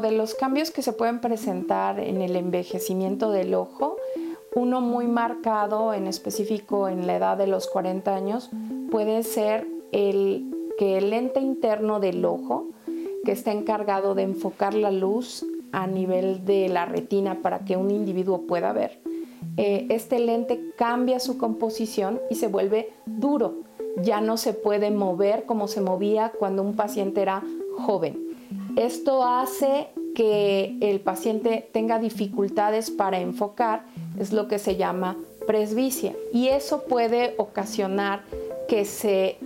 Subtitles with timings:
[0.00, 3.96] De los cambios que se pueden presentar en el envejecimiento del ojo,
[4.54, 8.50] uno muy marcado, en específico en la edad de los 40 años,
[8.90, 12.68] puede ser el que el lente interno del ojo,
[13.24, 17.90] que está encargado de enfocar la luz a nivel de la retina para que un
[17.90, 19.00] individuo pueda ver,
[19.56, 23.62] eh, este lente cambia su composición y se vuelve duro.
[24.02, 27.42] Ya no se puede mover como se movía cuando un paciente era
[27.78, 28.33] joven.
[28.76, 33.84] Esto hace que el paciente tenga dificultades para enfocar,
[34.18, 35.16] es lo que se llama
[35.46, 36.14] presbicia.
[36.32, 38.22] Y eso puede ocasionar
[38.68, 39.38] que se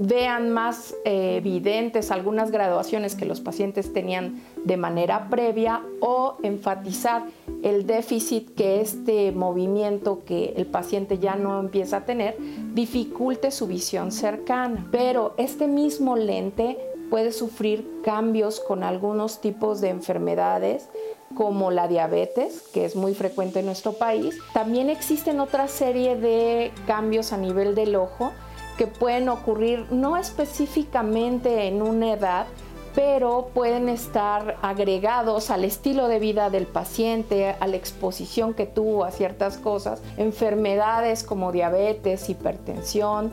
[0.00, 7.26] vean más eh, evidentes algunas graduaciones que los pacientes tenían de manera previa o enfatizar
[7.62, 12.36] el déficit que este movimiento que el paciente ya no empieza a tener
[12.72, 14.88] dificulte su visión cercana.
[14.90, 16.78] Pero este mismo lente
[17.10, 20.88] puede sufrir cambios con algunos tipos de enfermedades
[21.34, 24.38] como la diabetes, que es muy frecuente en nuestro país.
[24.52, 28.32] También existen otra serie de cambios a nivel del ojo
[28.76, 32.46] que pueden ocurrir no específicamente en una edad,
[32.94, 39.04] pero pueden estar agregados al estilo de vida del paciente, a la exposición que tuvo
[39.04, 43.30] a ciertas cosas, enfermedades como diabetes, hipertensión,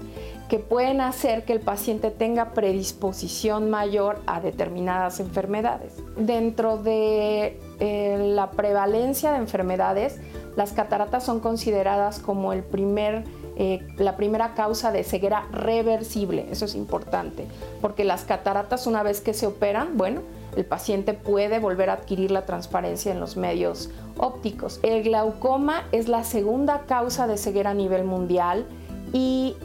[0.48, 5.94] que pueden hacer que el paciente tenga predisposición mayor a determinadas enfermedades.
[6.18, 10.20] Dentro de eh, la prevalencia de enfermedades,
[10.56, 13.24] las cataratas son consideradas como el primer
[13.60, 16.46] eh, la primera causa de ceguera reversible.
[16.52, 17.48] Eso es importante,
[17.82, 20.22] porque las cataratas una vez que se operan, bueno,
[20.56, 24.80] el paciente puede volver a adquirir la transparencia en los medios ópticos.
[24.84, 28.68] El glaucoma es la segunda causa de ceguera a nivel mundial
[29.12, 29.56] y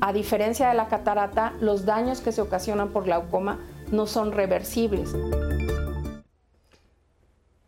[0.00, 3.58] a diferencia de la catarata, los daños que se ocasionan por glaucoma
[3.90, 5.14] no son reversibles.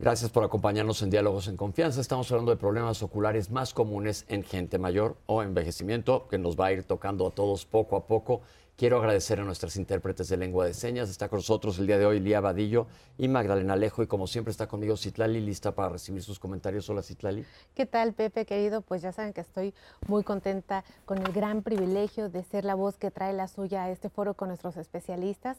[0.00, 2.00] Gracias por acompañarnos en Diálogos en Confianza.
[2.00, 6.66] Estamos hablando de problemas oculares más comunes en gente mayor o envejecimiento, que nos va
[6.66, 8.42] a ir tocando a todos poco a poco.
[8.78, 11.10] Quiero agradecer a nuestras intérpretes de lengua de señas.
[11.10, 14.04] Está con nosotros el día de hoy Lía Vadillo y Magdalena Alejo.
[14.04, 16.88] Y como siempre está conmigo Citlali, lista para recibir sus comentarios.
[16.88, 17.44] Hola Citlali.
[17.74, 18.82] ¿Qué tal, Pepe, querido?
[18.82, 19.74] Pues ya saben que estoy
[20.06, 23.90] muy contenta con el gran privilegio de ser la voz que trae la suya a
[23.90, 25.58] este foro con nuestros especialistas.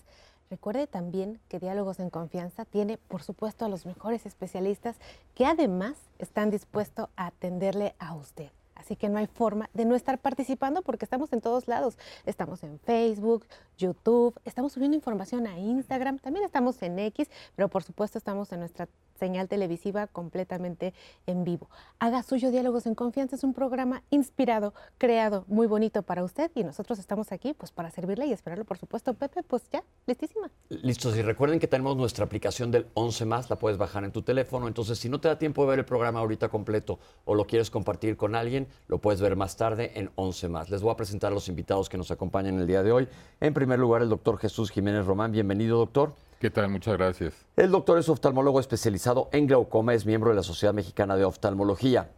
[0.50, 4.96] Recuerde también que Diálogos en Confianza tiene, por supuesto, a los mejores especialistas
[5.36, 8.50] que además están dispuestos a atenderle a usted.
[8.80, 11.98] Así que no hay forma de no estar participando porque estamos en todos lados.
[12.26, 13.46] Estamos en Facebook,
[13.78, 18.62] YouTube, estamos subiendo información a Instagram, también estamos en X, pero por supuesto estamos en
[18.62, 18.88] nuestra
[19.20, 20.94] señal televisiva completamente
[21.28, 21.70] en vivo.
[22.00, 26.64] Haga suyo Diálogos en Confianza, es un programa inspirado, creado, muy bonito para usted y
[26.64, 29.14] nosotros estamos aquí pues para servirle y esperarlo, por supuesto.
[29.14, 30.50] Pepe, pues ya, listísima.
[30.70, 34.22] Listo, y recuerden que tenemos nuestra aplicación del 11 más, la puedes bajar en tu
[34.22, 37.46] teléfono, entonces si no te da tiempo de ver el programa ahorita completo o lo
[37.46, 40.70] quieres compartir con alguien, lo puedes ver más tarde en 11 más.
[40.70, 43.08] Les voy a presentar a los invitados que nos acompañan el día de hoy.
[43.40, 45.32] En primer lugar, el doctor Jesús Jiménez Román.
[45.32, 46.14] Bienvenido, doctor.
[46.40, 46.70] ¿Qué tal?
[46.70, 47.34] Muchas gracias.
[47.58, 52.12] El doctor es oftalmólogo especializado en glaucoma, es miembro de la Sociedad Mexicana de Oftalmología.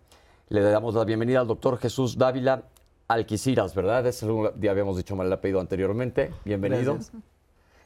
[0.49, 2.65] Le damos la bienvenida al doctor Jesús Dávila
[3.07, 4.05] Alquiciras, ¿verdad?
[4.59, 6.31] ya habíamos dicho mal el apellido anteriormente.
[6.45, 6.99] Bienvenido.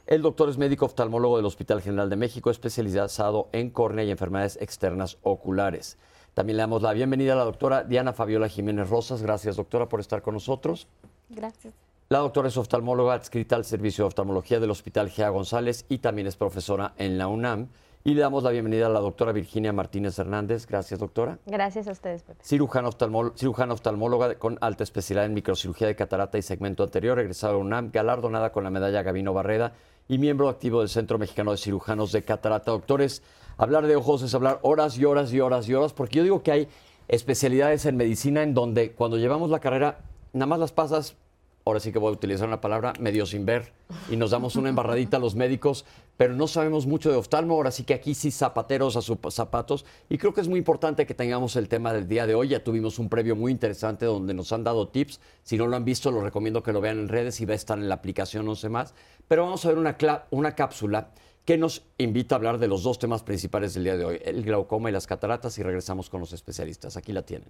[0.07, 4.57] El doctor es médico oftalmólogo del Hospital General de México, especializado en córnea y enfermedades
[4.62, 5.97] externas oculares.
[6.34, 9.22] También le damos la bienvenida a la doctora Diana Fabiola Jiménez Rosas.
[9.22, 10.90] Gracias, doctora, por estar con nosotros.
[11.29, 11.74] Gracias.
[12.08, 16.28] La doctora es oftalmóloga adscrita al Servicio de Oftalmología del Hospital Gea González y también
[16.28, 17.70] es profesora en la UNAM.
[18.04, 20.68] Y le damos la bienvenida a la doctora Virginia Martínez Hernández.
[20.68, 21.40] Gracias, doctora.
[21.48, 22.44] Gracias a ustedes, Pepe.
[22.44, 27.90] Cirujana, oftalmóloga con alta especialidad en microcirugía de catarata y segmento anterior, egresada de UNAM,
[27.92, 29.74] galardonada con la medalla Gavino Barreda
[30.08, 32.69] y miembro activo del Centro Mexicano de Cirujanos de Catarata.
[32.69, 33.24] Doctores,
[33.58, 36.44] hablar de ojos es hablar horas y horas y horas y horas, porque yo digo
[36.44, 36.68] que hay
[37.08, 40.01] especialidades en medicina en donde cuando llevamos la carrera,
[40.34, 41.16] nada más las pasas
[41.65, 43.73] ahora sí que voy a utilizar una palabra, medio sin ver,
[44.12, 45.83] y nos damos una embarradita a los médicos,
[46.15, 49.83] pero no sabemos mucho de oftalmo, ahora sí que aquí sí zapateros a sus zapatos,
[50.07, 52.63] y creo que es muy importante que tengamos el tema del día de hoy, ya
[52.63, 56.12] tuvimos un previo muy interesante donde nos han dado tips, si no lo han visto,
[56.12, 58.53] lo recomiendo que lo vean en redes y va a estar en la aplicación, no
[58.53, 58.94] sé más,
[59.27, 59.97] pero vamos a ver una,
[60.29, 61.09] una cápsula
[61.45, 64.44] que nos invita a hablar de los dos temas principales del día de hoy, el
[64.44, 67.50] glaucoma y las cataratas, y regresamos con los especialistas, aquí la tienen.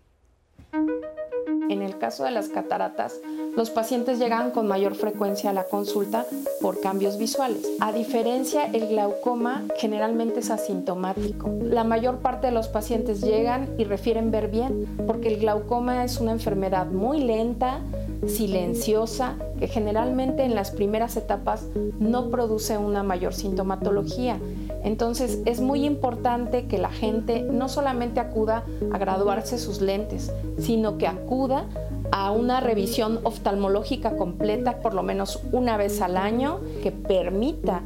[1.69, 3.19] En el caso de las cataratas,
[3.55, 6.25] los pacientes llegan con mayor frecuencia a la consulta
[6.61, 7.65] por cambios visuales.
[7.79, 11.49] A diferencia, el glaucoma generalmente es asintomático.
[11.63, 16.19] La mayor parte de los pacientes llegan y refieren ver bien, porque el glaucoma es
[16.19, 17.79] una enfermedad muy lenta,
[18.27, 21.65] silenciosa, que generalmente en las primeras etapas
[21.99, 24.37] no produce una mayor sintomatología.
[24.85, 30.99] Entonces es muy importante que la gente no solamente acuda a graduarse sus lentes, sino
[30.99, 31.65] que acuda
[32.11, 37.81] a una revisión oftalmológica completa por lo menos una vez al año que permita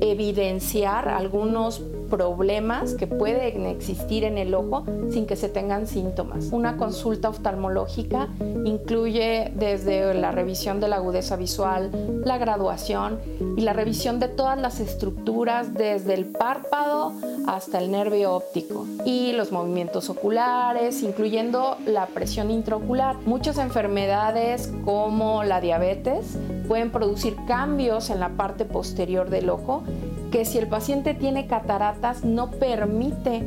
[0.00, 6.48] evidenciar algunos problemas que pueden existir en el ojo sin que se tengan síntomas.
[6.52, 8.28] Una consulta oftalmológica
[8.64, 11.90] incluye desde la revisión de la agudeza visual,
[12.24, 13.18] la graduación
[13.56, 17.12] y la revisión de todas las estructuras desde el párpado
[17.46, 23.16] hasta el nervio óptico y los movimientos oculares, incluyendo la presión intraocular.
[23.24, 26.36] Muchas enfermedades como la diabetes
[26.68, 29.82] pueden producir cambios en la parte posterior del ojo
[30.30, 33.42] que si el paciente tiene cataratas no permite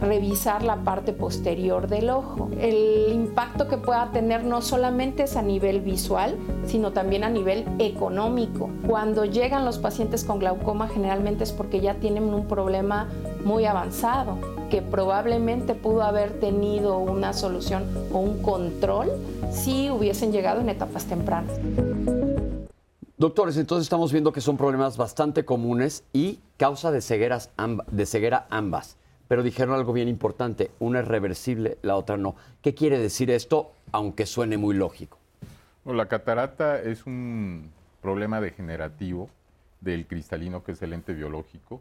[0.00, 2.50] revisar la parte posterior del ojo.
[2.60, 6.36] El impacto que pueda tener no solamente es a nivel visual,
[6.66, 8.70] sino también a nivel económico.
[8.86, 13.08] Cuando llegan los pacientes con glaucoma generalmente es porque ya tienen un problema
[13.44, 14.38] muy avanzado,
[14.70, 19.10] que probablemente pudo haber tenido una solución o un control
[19.52, 21.52] si hubiesen llegado en etapas tempranas.
[23.22, 27.52] Doctores, entonces estamos viendo que son problemas bastante comunes y causa de, cegueras
[27.88, 28.96] de ceguera ambas.
[29.28, 32.34] Pero dijeron algo bien importante, una es reversible, la otra no.
[32.62, 35.18] ¿Qué quiere decir esto, aunque suene muy lógico?
[35.84, 37.70] la catarata es un
[38.00, 39.30] problema degenerativo
[39.80, 41.80] del cristalino, que es el lente biológico,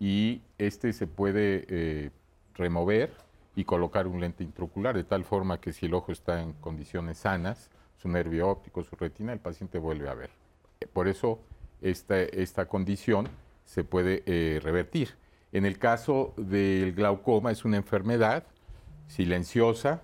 [0.00, 2.10] y este se puede eh,
[2.54, 3.12] remover
[3.54, 7.18] y colocar un lente intraocular, de tal forma que si el ojo está en condiciones
[7.18, 7.68] sanas,
[7.98, 10.37] su nervio óptico, su retina, el paciente vuelve a ver.
[10.92, 11.40] Por eso
[11.82, 13.28] esta, esta condición
[13.64, 15.16] se puede eh, revertir.
[15.52, 18.44] En el caso del glaucoma es una enfermedad
[19.06, 20.02] silenciosa,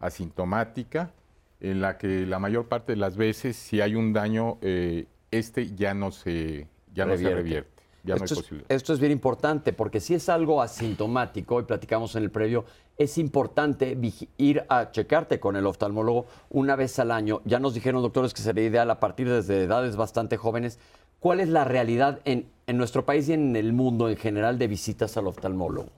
[0.00, 1.12] asintomática,
[1.60, 5.74] en la que la mayor parte de las veces si hay un daño, eh, este
[5.74, 7.70] ya no se, ya no se revierte.
[8.04, 12.24] Ya esto, es, esto es bien importante porque si es algo asintomático, y platicamos en
[12.24, 12.64] el previo,
[12.98, 13.96] es importante
[14.36, 17.40] ir a checarte con el oftalmólogo una vez al año.
[17.44, 20.78] Ya nos dijeron, doctores, que sería ideal a partir desde edades bastante jóvenes.
[21.20, 25.16] ¿Cuál es la realidad en, nuestro país y en el mundo en general de visitas
[25.16, 25.88] al oftalmólogo?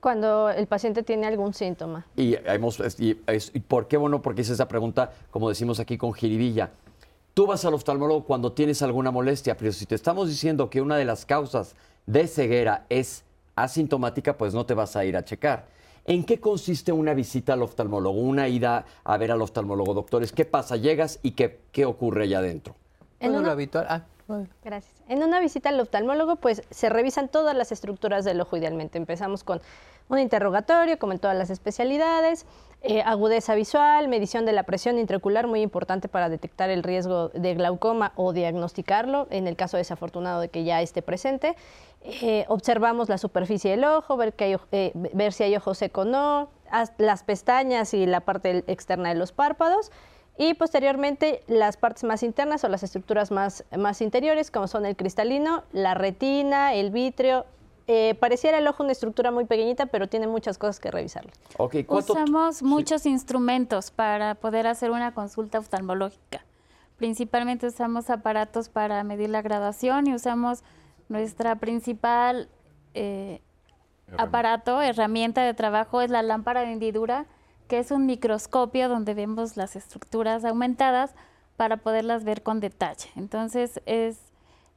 [0.00, 2.06] Cuando el paciente tiene algún síntoma.
[2.16, 3.14] Y, hemos, y,
[3.60, 3.96] por qué?
[3.96, 6.70] Bueno, porque hice esa pregunta, como decimos aquí con jiribilla.
[7.34, 10.96] Tú vas al oftalmólogo cuando tienes alguna molestia, pero si te estamos diciendo que una
[10.96, 11.74] de las causas
[12.06, 13.24] de ceguera es
[13.56, 15.66] asintomática, pues no te vas a ir a checar.
[16.04, 20.30] ¿En qué consiste una visita al oftalmólogo, una ida a ver al oftalmólogo, doctores?
[20.30, 20.76] ¿Qué pasa?
[20.76, 22.76] ¿Llegas y qué, qué ocurre allá adentro?
[23.18, 23.86] En lo habitual.
[23.88, 24.04] Ah,
[24.64, 25.02] Gracias.
[25.08, 28.98] En una visita al oftalmólogo, pues se revisan todas las estructuras del ojo idealmente.
[28.98, 29.60] Empezamos con
[30.08, 32.44] un interrogatorio, como en todas las especialidades,
[32.82, 37.54] eh, agudeza visual, medición de la presión intraocular, muy importante para detectar el riesgo de
[37.54, 41.54] glaucoma o diagnosticarlo, en el caso desafortunado de que ya esté presente.
[42.08, 46.04] Eh, observamos la superficie del ojo, ver, que eh, ver si hay ojo seco o
[46.04, 46.50] no,
[46.98, 49.90] las pestañas y la parte externa de los párpados.
[50.38, 54.94] Y posteriormente las partes más internas o las estructuras más, más interiores, como son el
[54.94, 57.46] cristalino, la retina, el vítreo,
[57.88, 61.26] eh, pareciera el ojo una estructura muy pequeñita, pero tiene muchas cosas que revisar.
[61.56, 66.44] Okay, Usamos muchos instrumentos para poder hacer una consulta oftalmológica.
[66.96, 70.64] Principalmente usamos aparatos para medir la graduación y usamos
[71.08, 72.48] nuestra principal
[72.94, 73.40] eh,
[74.18, 77.26] aparato, herramienta de trabajo, es la lámpara de hendidura,
[77.68, 81.14] que es un microscopio donde vemos las estructuras aumentadas
[81.56, 83.08] para poderlas ver con detalle.
[83.16, 84.26] Entonces, es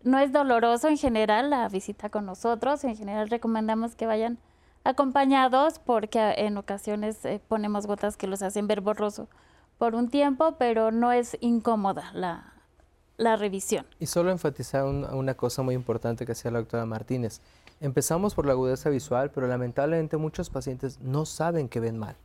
[0.02, 4.38] no es doloroso en general la visita con nosotros, en general recomendamos que vayan
[4.86, 9.28] acompañados porque en ocasiones eh, ponemos gotas que los hacen ver borroso
[9.78, 12.54] por un tiempo, pero no es incómoda la,
[13.20, 13.86] la revisión.
[14.00, 17.42] Y solo enfatizar una cosa muy importante que hacía la doctora Martínez.
[17.82, 22.16] Empezamos por la agudeza visual, pero lamentablemente muchos pacientes no saben que ven mal.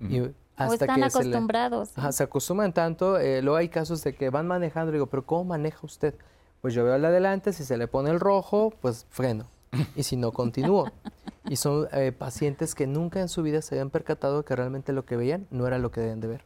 [0.00, 1.90] o están acostumbrados.
[1.90, 5.44] Se, se, acostumbran tanto, eh, luego hay casos de que van manejando, digo, pero ¿cómo
[5.44, 6.14] maneja usted?
[6.60, 9.46] Pues yo veo al adelante, si se le pone el rojo, pues freno.
[9.94, 10.90] Y si no, continúo.
[11.48, 15.04] Y son eh, pacientes que nunca en su vida se habían percatado que realmente lo
[15.04, 16.44] que veían no era lo que debían de ver.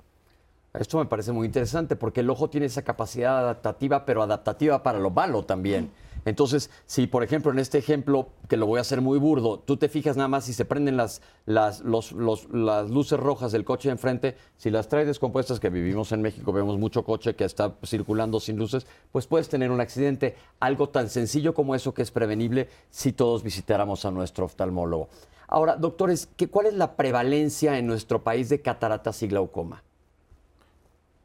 [0.75, 4.99] Esto me parece muy interesante porque el ojo tiene esa capacidad adaptativa, pero adaptativa para
[4.99, 5.91] lo malo también.
[6.25, 9.77] Entonces, si por ejemplo en este ejemplo, que lo voy a hacer muy burdo, tú
[9.77, 14.71] te fijas nada más si se prenden las, luces rojas del coche de enfrente, si
[14.71, 18.87] las traes descompuestas, que vivimos en México, vemos mucho coche que está circulando sin luces,
[19.11, 20.37] pues puedes tener un accidente.
[20.59, 25.09] Algo tan sencillo como eso que es prevenible si todos visitáramos a nuestro oftalmólogo.
[25.49, 29.83] Ahora, doctores, ¿qué, ¿cuál es la prevalencia en nuestro país de cataratas y glaucoma?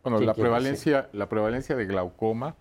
[0.10, 2.56] Bueno, la prevalencia, la prevalencia de glaucoma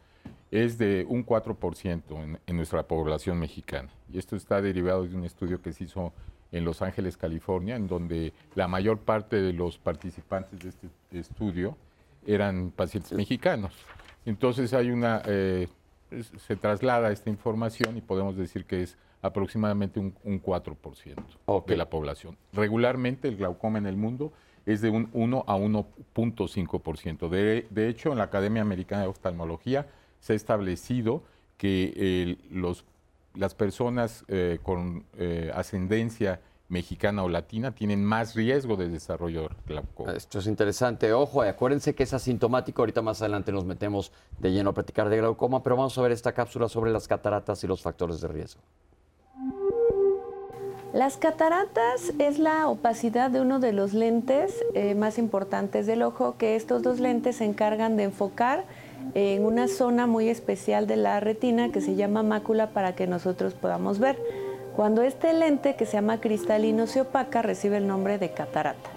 [0.51, 3.89] es de un 4% en, en, nuestra población mexicana.
[4.13, 6.13] Y esto está derivado de un estudio que se hizo
[6.53, 11.77] en Los Ángeles, California, en donde la mayor parte de los participantes de este estudio
[12.27, 13.73] eran pacientes mexicanos.
[14.25, 15.69] Entonces hay una, eh,
[16.39, 22.37] se traslada esta información y podemos decir que es aproximadamente un, 4% de la población.
[22.53, 24.33] Regularmente el glaucoma en el mundo
[24.67, 27.29] es de un 1 a 1.5%.
[27.29, 29.87] De, de hecho, en la Academia Americana de Oftalmología
[30.21, 31.23] se ha establecido
[31.57, 32.85] que los,
[33.35, 40.13] las personas eh, con eh, ascendencia mexicana o latina tienen más riesgo de desarrollo glaucoma.
[40.13, 41.13] Esto es interesante.
[41.13, 42.83] Ojo, acuérdense que es asintomático.
[42.83, 46.11] Ahorita más adelante nos metemos de lleno a platicar de glaucoma, pero vamos a ver
[46.11, 48.61] esta cápsula sobre las cataratas y los factores de riesgo.
[50.97, 56.37] Las cataratas es la opacidad de uno de los lentes eh, más importantes del ojo,
[56.39, 58.65] que estos dos lentes se encargan de enfocar
[59.13, 63.53] en una zona muy especial de la retina que se llama mácula para que nosotros
[63.53, 64.19] podamos ver.
[64.75, 68.96] Cuando este lente, que se llama cristalino, se opaca, recibe el nombre de catarata.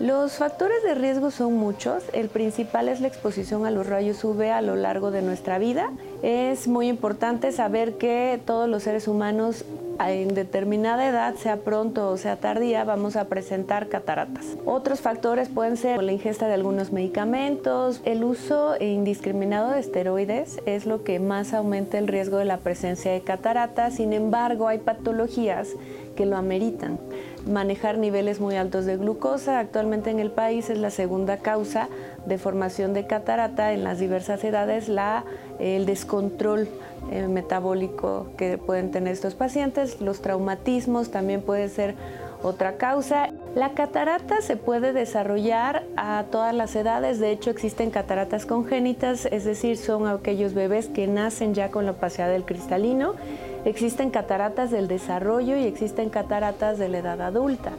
[0.00, 2.02] Los factores de riesgo son muchos.
[2.14, 5.90] El principal es la exposición a los rayos UV a lo largo de nuestra vida.
[6.22, 9.62] Es muy importante saber que todos los seres humanos
[10.08, 14.46] en determinada edad, sea pronto o sea tardía, vamos a presentar cataratas.
[14.64, 20.86] Otros factores pueden ser la ingesta de algunos medicamentos, el uso indiscriminado de esteroides es
[20.86, 23.96] lo que más aumenta el riesgo de la presencia de cataratas.
[23.96, 25.68] Sin embargo, hay patologías
[26.16, 26.98] que lo ameritan
[27.46, 29.58] manejar niveles muy altos de glucosa.
[29.58, 31.88] Actualmente en el país es la segunda causa
[32.26, 35.24] de formación de catarata en las diversas edades, la,
[35.58, 36.68] el descontrol
[37.10, 40.00] eh, metabólico que pueden tener estos pacientes.
[40.00, 41.94] Los traumatismos también puede ser
[42.42, 43.30] otra causa.
[43.54, 49.44] La catarata se puede desarrollar a todas las edades, de hecho existen cataratas congénitas, es
[49.44, 53.14] decir, son aquellos bebés que nacen ya con la opacidad del cristalino
[53.64, 57.72] Existen cataratas del desarrollo y existen cataratas de la edad adulta.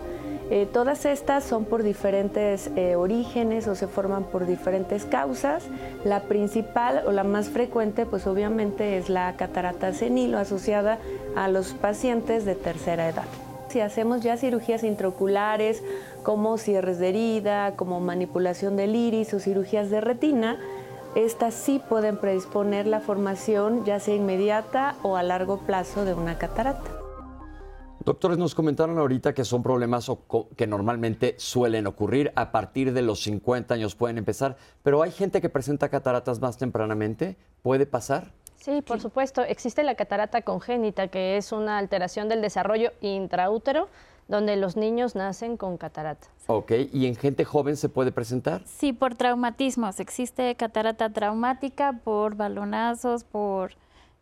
[0.51, 5.63] Eh, todas estas son por diferentes eh, orígenes o se forman por diferentes causas.
[6.03, 10.99] La principal o la más frecuente, pues obviamente es la catarata senil o asociada
[11.37, 13.23] a los pacientes de tercera edad.
[13.69, 15.81] Si hacemos ya cirugías intraoculares
[16.23, 20.59] como cierres de herida, como manipulación del iris o cirugías de retina,
[21.15, 26.37] estas sí pueden predisponer la formación ya sea inmediata o a largo plazo de una
[26.37, 26.89] catarata.
[28.03, 30.09] Doctores, nos comentaron ahorita que son problemas
[30.55, 35.39] que normalmente suelen ocurrir a partir de los 50 años pueden empezar, pero hay gente
[35.39, 38.31] que presenta cataratas más tempranamente, ¿puede pasar?
[38.55, 39.43] Sí, por supuesto.
[39.43, 43.87] Existe la catarata congénita, que es una alteración del desarrollo intraútero
[44.31, 46.29] donde los niños nacen con catarata.
[46.47, 48.63] Ok, ¿y en gente joven se puede presentar?
[48.65, 49.99] Sí, por traumatismos.
[49.99, 53.73] Existe catarata traumática por balonazos, por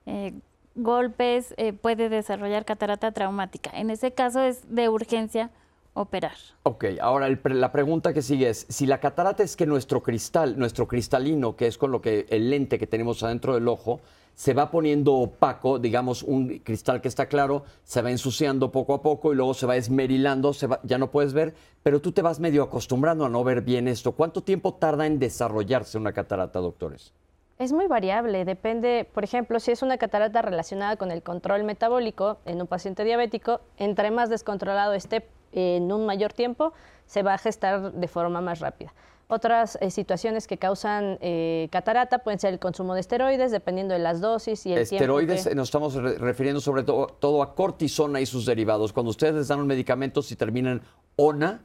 [0.08, 0.34] eh,
[0.74, 3.70] golpes, eh, puede desarrollar catarata traumática.
[3.72, 5.52] En ese caso es de urgencia
[5.94, 6.36] operar.
[6.64, 10.88] Ok, ahora la pregunta que sigue es, si la catarata es que nuestro cristal, nuestro
[10.88, 14.02] cristalino, que es con lo que el lente que tenemos adentro del ojo,
[14.40, 19.02] se va poniendo opaco, digamos, un cristal que está claro, se va ensuciando poco a
[19.02, 20.54] poco y luego se va esmerilando,
[20.84, 21.54] ya no puedes ver,
[21.84, 24.14] pero tú te vas medio acostumbrando a no ver bien esto.
[24.14, 27.12] ¿Cuánto tiempo tarda en desarrollarse una catarata, doctores?
[27.58, 32.38] Es muy variable, depende, por ejemplo, si es una catarata relacionada con el control metabólico
[32.46, 36.72] en un paciente diabético, entre más descontrolado esté en un mayor tiempo,
[37.08, 38.94] se va a gestar de forma más rápida.
[39.32, 44.00] Otras eh, situaciones que causan eh, catarata pueden ser el consumo de esteroides, dependiendo de
[44.00, 48.26] las dosis y el esteroides, tiempo nos estamos refiriendo sobre todo, todo, a cortisona y
[48.26, 48.92] sus derivados.
[48.92, 50.82] Cuando ustedes les dan un medicamento, si terminan
[51.16, 51.62] ONA,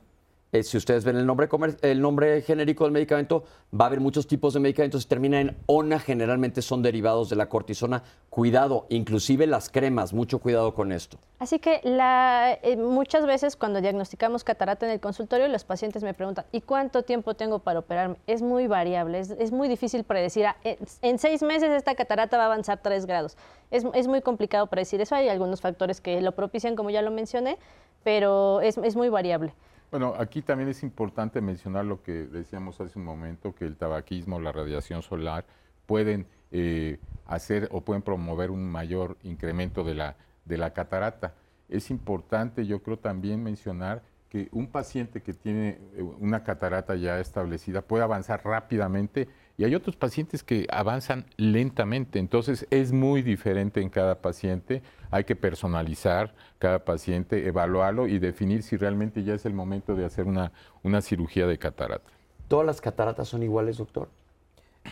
[0.54, 1.48] eh, si ustedes ven el nombre,
[1.82, 3.42] el nombre genérico del medicamento,
[3.78, 5.08] va a haber muchos tipos de medicamentos.
[5.08, 8.04] Termina en ONA, generalmente son derivados de la cortisona.
[8.30, 11.18] Cuidado, inclusive las cremas, mucho cuidado con esto.
[11.40, 16.14] Así que la, eh, muchas veces cuando diagnosticamos catarata en el consultorio, los pacientes me
[16.14, 18.14] preguntan, ¿y cuánto tiempo tengo para operarme?
[18.28, 20.46] Es muy variable, es, muy difícil predecir.
[20.46, 20.56] Ah,
[21.02, 23.36] en, seis meses esta catarata va a avanzar tres grados.
[23.72, 25.16] Es, es, muy complicado predecir eso.
[25.16, 27.58] Hay algunos factores que lo propician, como ya lo mencioné,
[28.04, 29.52] pero es, es muy variable.
[29.94, 34.40] Bueno, aquí también es importante mencionar lo que decíamos hace un momento, que el tabaquismo,
[34.40, 35.44] la radiación solar
[35.86, 41.34] pueden eh, hacer o pueden promover un mayor incremento de la, de la catarata.
[41.68, 47.20] Es importante, yo creo, también mencionar que un paciente que tiene eh, una catarata ya
[47.20, 52.18] establecida puede avanzar rápidamente y hay otros pacientes que avanzan lentamente.
[52.18, 54.82] Entonces es muy diferente en cada paciente.
[55.10, 60.04] Hay que personalizar cada paciente, evaluarlo y definir si realmente ya es el momento de
[60.04, 62.10] hacer una, una cirugía de catarata.
[62.48, 64.08] ¿Todas las cataratas son iguales, doctor?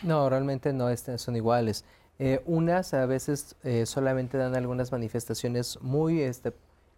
[0.01, 1.83] No, realmente no son iguales.
[2.19, 6.53] Eh, unas a veces eh, solamente dan algunas manifestaciones muy este,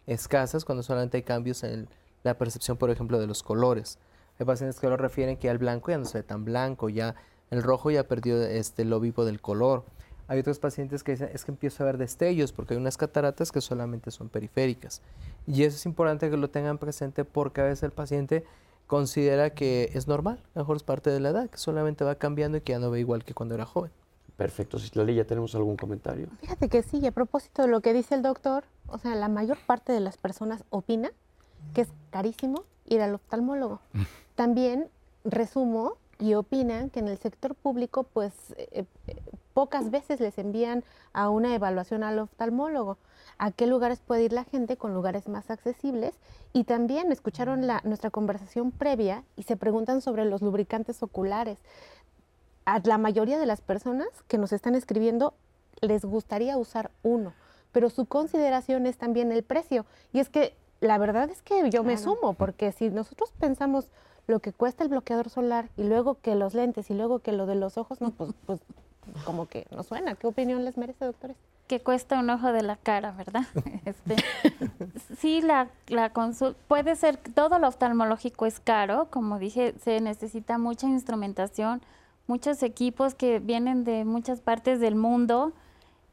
[0.06, 1.88] escasas cuando solamente hay cambios en
[2.24, 3.98] la percepción, por ejemplo, de los colores.
[4.40, 7.16] Hay pacientes que lo refieren que al blanco ya no se ve tan blanco, ya
[7.52, 9.84] el rojo ya perdió este, lo vivo del color.
[10.28, 13.52] Hay otros pacientes que dicen, es que empiezo a ver destellos porque hay unas cataratas
[13.52, 15.02] que solamente son periféricas.
[15.46, 18.44] Y eso es importante que lo tengan presente porque a veces el paciente
[18.88, 22.16] considera que es normal, a lo mejor es parte de la edad, que solamente va
[22.16, 23.92] cambiando y que ya no ve igual que cuando era joven.
[24.38, 26.28] Perfecto, Citlali, ¿ya tenemos algún comentario?
[26.42, 29.58] Fíjate que sí, a propósito de lo que dice el doctor, o sea, la mayor
[29.66, 31.12] parte de las personas opina
[31.74, 33.80] que es carísimo ir al oftalmólogo.
[34.36, 34.90] También
[35.24, 39.22] resumo y opinan que en el sector público, pues eh, eh,
[39.54, 42.98] pocas veces les envían a una evaluación al oftalmólogo.
[43.38, 46.16] ¿A qué lugares puede ir la gente con lugares más accesibles?
[46.54, 51.60] Y también escucharon la, nuestra conversación previa y se preguntan sobre los lubricantes oculares
[52.66, 55.34] a la mayoría de las personas que nos están escribiendo
[55.82, 57.34] les gustaría usar uno,
[57.72, 59.86] pero su consideración es también el precio.
[60.14, 63.92] Y es que la verdad es que yo me sumo, porque si nosotros pensamos
[64.28, 67.46] lo que cuesta el bloqueador solar y luego que los lentes y luego que lo
[67.46, 68.60] de los ojos, no, pues, pues
[69.24, 70.16] como que no suena.
[70.16, 71.38] ¿Qué opinión les merece, doctores?
[71.68, 73.44] Que cuesta un ojo de la cara, ¿verdad?
[73.86, 74.16] Este,
[75.20, 80.58] sí, la, la consulta, puede ser, todo lo oftalmológico es caro, como dije, se necesita
[80.58, 81.82] mucha instrumentación,
[82.28, 85.54] muchos equipos que vienen de muchas partes del mundo.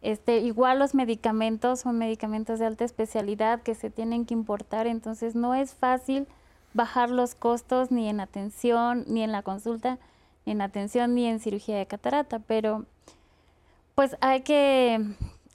[0.03, 5.35] Este, igual los medicamentos son medicamentos de alta especialidad que se tienen que importar, entonces
[5.35, 6.27] no es fácil
[6.75, 9.99] bajar los costos ni en atención, ni en la consulta,
[10.45, 12.85] ni en atención, ni en cirugía de catarata, pero
[13.95, 15.01] pues hay que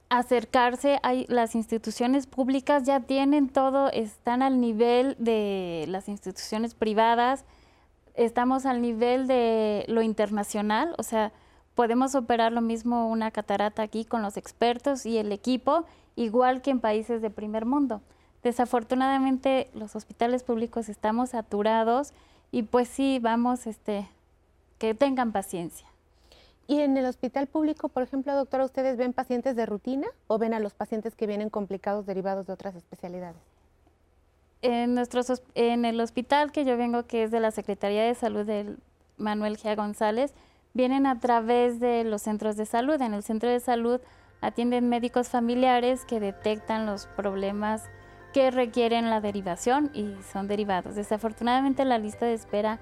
[0.09, 7.45] acercarse, hay, las instituciones públicas ya tienen todo, están al nivel de las instituciones privadas,
[8.15, 11.31] estamos al nivel de lo internacional, o sea,
[11.75, 16.71] podemos operar lo mismo una catarata aquí con los expertos y el equipo, igual que
[16.71, 18.01] en países de primer mundo.
[18.47, 22.13] Desafortunadamente los hospitales públicos estamos saturados
[22.49, 24.07] y pues sí, vamos, este,
[24.77, 25.85] que tengan paciencia.
[26.65, 30.53] Y en el hospital público, por ejemplo, doctora, ¿ustedes ven pacientes de rutina o ven
[30.53, 33.41] a los pacientes que vienen complicados derivados de otras especialidades?
[34.61, 38.45] en, nuestros, en el hospital que yo vengo, que es de la Secretaría de Salud
[38.45, 38.77] del
[39.17, 39.75] Manuel G.
[39.75, 40.33] González,
[40.73, 43.01] vienen a través de los centros de salud.
[43.01, 43.99] En el centro de salud
[44.41, 47.83] atienden médicos familiares que detectan los problemas
[48.37, 50.93] que requieren la derivación y son derivados.
[50.93, 52.77] Desafortunadamente la lista de espera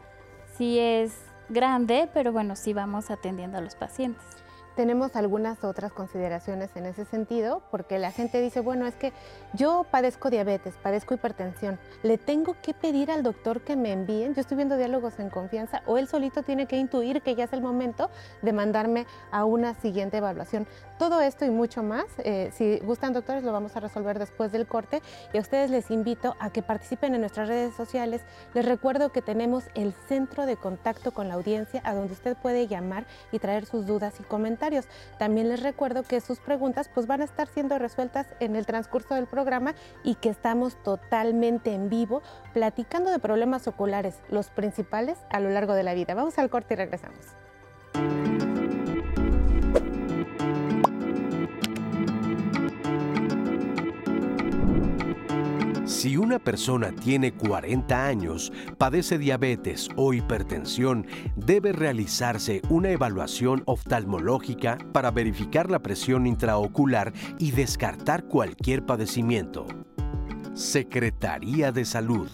[0.58, 1.14] sí es
[1.48, 4.26] grande, pero bueno, sí vamos atendiendo a los pacientes.
[4.76, 9.14] Tenemos algunas otras consideraciones en ese sentido, porque la gente dice, bueno, es que
[9.54, 14.42] yo padezco diabetes, padezco hipertensión, le tengo que pedir al doctor que me envíen, yo
[14.42, 17.62] estoy viendo diálogos en confianza, o él solito tiene que intuir que ya es el
[17.62, 18.10] momento
[18.42, 20.68] de mandarme a una siguiente evaluación.
[21.00, 24.68] Todo esto y mucho más, eh, si gustan doctores, lo vamos a resolver después del
[24.68, 25.02] corte
[25.34, 28.22] y a ustedes les invito a que participen en nuestras redes sociales.
[28.54, 32.68] Les recuerdo que tenemos el centro de contacto con la audiencia a donde usted puede
[32.68, 34.65] llamar y traer sus dudas y comentarios.
[35.20, 39.16] También les recuerdo que sus preguntas pues van a estar siendo resueltas en el transcurso
[39.16, 42.22] del programa y que estamos totalmente en vivo
[42.54, 46.16] platicando de problemas oculares, los principales a lo largo de la vida.
[46.16, 47.45] Vamos al corte y regresamos.
[55.86, 64.80] Si una persona tiene 40 años, padece diabetes o hipertensión, debe realizarse una evaluación oftalmológica
[64.94, 69.68] para verificar la presión intraocular y descartar cualquier padecimiento.
[70.56, 72.30] Secretaría de Salud.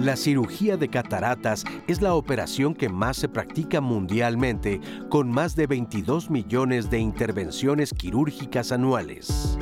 [0.00, 5.66] La cirugía de cataratas es la operación que más se practica mundialmente, con más de
[5.66, 9.58] 22 millones de intervenciones quirúrgicas anuales.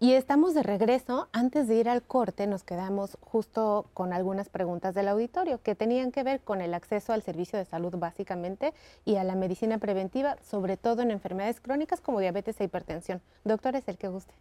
[0.00, 1.28] Y estamos de regreso.
[1.30, 6.10] Antes de ir al corte, nos quedamos justo con algunas preguntas del auditorio que tenían
[6.10, 10.36] que ver con el acceso al servicio de salud básicamente y a la medicina preventiva,
[10.42, 13.22] sobre todo en enfermedades crónicas como diabetes e hipertensión.
[13.44, 14.34] Doctores, el que guste.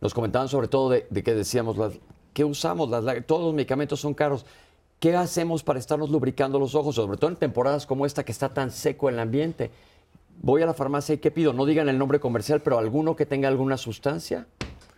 [0.00, 1.98] Nos comentaban sobre todo de, de que decíamos las,
[2.36, 2.90] ¿Qué usamos?
[3.24, 4.44] todos los medicamentos son caros.
[5.00, 6.94] ¿Qué hacemos para estarnos lubricando los ojos?
[6.94, 9.70] Sobre todo en temporadas como esta que está tan seco el ambiente.
[10.42, 11.54] Voy a la farmacia y ¿qué pido?
[11.54, 14.46] No digan el nombre comercial, pero alguno que tenga alguna sustancia.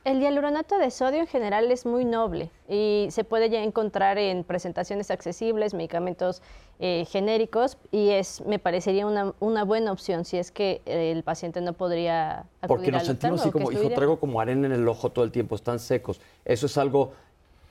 [0.03, 4.43] El hialuronato de sodio en general es muy noble y se puede ya encontrar en
[4.43, 6.43] presentaciones accesibles, medicamentos
[6.81, 11.61] eh, genéricos y es, me parecería una, una, buena opción si es que el paciente
[11.61, 15.11] no podría acudir Porque nos sentimos así como, hijo, traigo como arena en el ojo
[15.11, 16.21] todo el tiempo, están secos.
[16.45, 17.13] Eso es algo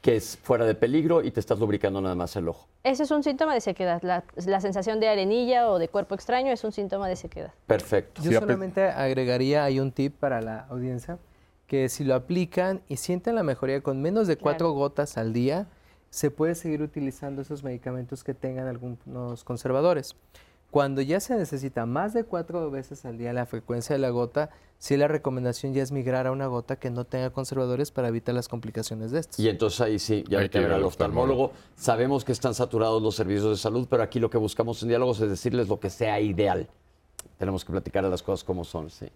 [0.07, 2.69] que es fuera de peligro y te estás lubricando nada más el ojo.
[2.85, 4.01] Ese es un síntoma de sequedad.
[4.03, 7.51] La, la, sensación de arenilla o de cuerpo extraño es un síntoma de sequedad.
[7.65, 8.21] Perfecto.
[8.23, 11.17] Yo solamente agregaría ahí un tip para la audiencia,
[11.65, 15.67] que si lo aplican y sienten la mejoría con menos de cuatro gotas al día,
[16.09, 20.15] se puede seguir utilizando esos medicamentos que tengan algunos conservadores.
[20.71, 24.51] Cuando ya se necesita más de cuatro veces al día la frecuencia de la gota,
[24.79, 28.35] sí la recomendación ya es migrar a una gota que no tenga conservadores para evitar
[28.35, 29.39] las complicaciones de estas.
[29.39, 31.51] Y entonces ahí sí, ya hay que ver al oftalmólogo.
[31.75, 35.19] Sabemos que están saturados los servicios de salud, pero aquí lo que buscamos en diálogos
[35.21, 36.67] es decirles lo que sea ideal.
[37.37, 39.07] Tenemos que platicar de las cosas como son, sí.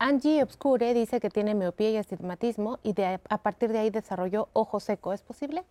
[0.00, 4.48] Angie Obscure dice que tiene miopía y astigmatismo y de, a partir de ahí desarrolló
[4.52, 5.12] ojo seco.
[5.12, 5.64] ¿Es posible?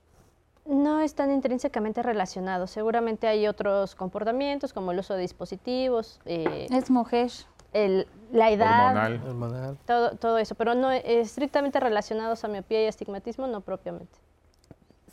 [0.66, 2.72] No están intrínsecamente relacionados.
[2.72, 6.20] Seguramente hay otros comportamientos como el uso de dispositivos.
[6.26, 7.32] Eh, es mujer.
[7.74, 9.76] La edad.
[9.86, 14.18] Todo, todo eso, pero no estrictamente relacionados a miopía y astigmatismo, no propiamente.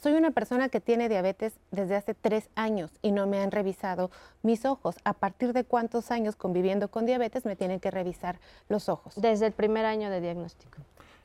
[0.04, 4.10] Soy una persona que tiene diabetes desde hace tres años y no me han revisado
[4.42, 4.96] mis ojos.
[5.04, 8.38] ¿A partir de cuántos años conviviendo con diabetes me tienen que revisar
[8.68, 9.14] los ojos?
[9.16, 10.76] Desde el primer año de diagnóstico.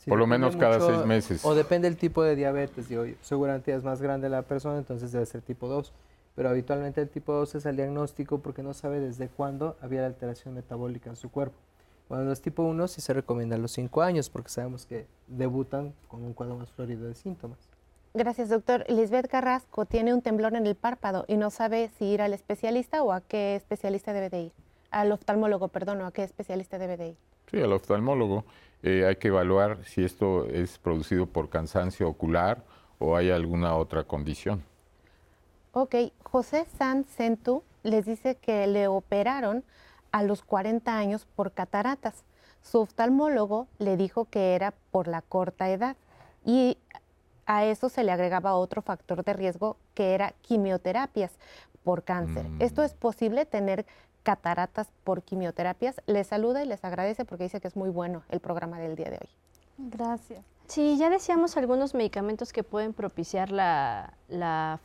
[0.08, 1.44] Por lo menos cada seis meses.
[1.44, 2.88] O depende del tipo de diabetes.
[3.22, 5.92] seguramente es más grande la persona, entonces debe ser tipo 2.
[6.39, 10.08] Pero habitualmente el tipo 2 es el diagnóstico porque no sabe desde cuándo había la
[10.08, 11.58] alteración metabólica en su cuerpo.
[12.08, 15.93] Cuando es tipo 1 sí se recomienda a los 5 años porque sabemos que debutan
[16.08, 17.60] con un cuadro más florido de síntomas.
[18.13, 18.86] Gracias, doctor.
[18.88, 23.04] Lisbeth Carrasco tiene un temblor en el párpado y no sabe si ir al especialista
[23.04, 24.52] o a qué especialista debe de ir.
[24.91, 27.17] Al oftalmólogo, perdón, o a qué especialista debe de ir.
[27.52, 28.45] Sí, al oftalmólogo.
[28.82, 32.63] Eh, hay que evaluar si esto es producido por cansancio ocular
[32.97, 34.63] o hay alguna otra condición.
[35.73, 39.63] Ok, José San Centu les dice que le operaron
[40.12, 42.23] a los 40 años por cataratas.
[42.62, 45.95] Su oftalmólogo le dijo que era por la corta edad
[46.45, 46.77] y
[47.45, 51.32] a eso se le agregaba otro factor de riesgo que era quimioterapias
[51.84, 52.47] por cáncer.
[52.47, 52.62] Mm.
[52.62, 53.86] ¿Esto es posible tener
[54.23, 56.01] cataratas por quimioterapias.
[56.05, 59.10] Les saluda y les agradece porque dice que es muy bueno el programa del día
[59.10, 59.29] de hoy.
[59.77, 60.45] Gracias.
[60.69, 64.13] Sí, ya decíamos algunos medicamentos que pueden propiciar la,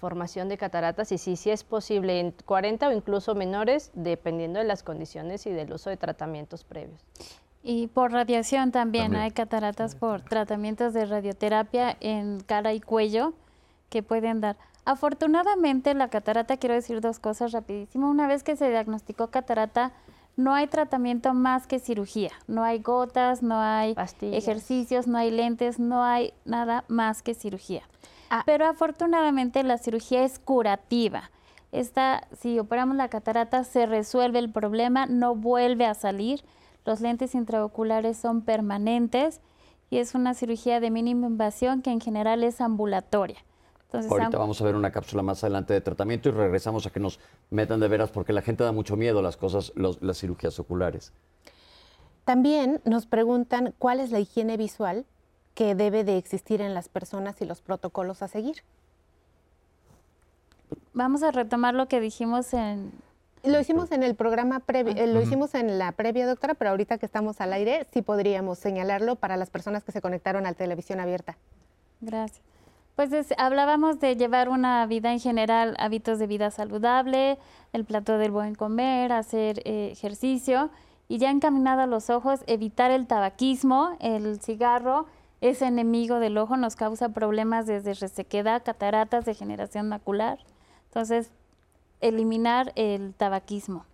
[0.00, 4.64] formación de cataratas y sí, sí es posible en 40 o incluso menores, dependiendo de
[4.64, 7.04] las condiciones y del uso de tratamientos previos.
[7.62, 13.34] Y por radiación también, hay cataratas por tratamientos de radioterapia en cara y cuello
[13.90, 14.56] que pueden dar.
[14.86, 18.08] Afortunadamente la catarata, quiero decir dos cosas rapidísimo.
[18.08, 19.92] Una vez que se diagnosticó catarata,
[20.36, 22.30] no hay tratamiento más que cirugía.
[22.46, 27.82] No hay gotas, no hay ejercicios, no hay lentes, no hay nada más que cirugía.
[28.30, 28.42] Ah.
[28.46, 31.30] Pero afortunadamente la cirugía es curativa.
[31.72, 36.44] Esta, si operamos la catarata, se resuelve el problema, no vuelve a salir.
[36.84, 39.40] Los lentes intraoculares son permanentes
[39.90, 43.38] y es una cirugía de mínima invasión que en general es ambulatoria.
[43.94, 47.20] Ahorita vamos a ver una cápsula más adelante de tratamiento y regresamos a que nos
[47.50, 51.12] metan de veras porque la gente da mucho miedo a las cosas, las cirugías oculares.
[52.24, 55.04] También nos preguntan cuál es la higiene visual
[55.54, 58.62] que debe de existir en las personas y los protocolos a seguir.
[60.94, 62.92] Vamos a retomar lo que dijimos en...
[63.44, 66.96] Lo hicimos en el programa previo, eh, lo hicimos en la previa, doctora, pero ahorita
[66.96, 70.56] que estamos al aire sí podríamos señalarlo para las personas que se conectaron a la
[70.56, 71.36] televisión abierta.
[72.00, 72.53] Gracias.
[72.96, 77.38] Pues hablábamos de llevar una vida en general, hábitos de vida saludable,
[77.72, 80.70] el plato del buen comer, hacer eh, ejercicio
[81.08, 85.06] y ya encaminado a los ojos, evitar el tabaquismo, el cigarro
[85.40, 90.38] es enemigo del ojo, nos causa problemas desde resequedad, cataratas, degeneración macular.
[90.86, 91.32] Entonces,
[92.00, 93.84] eliminar el tabaquismo.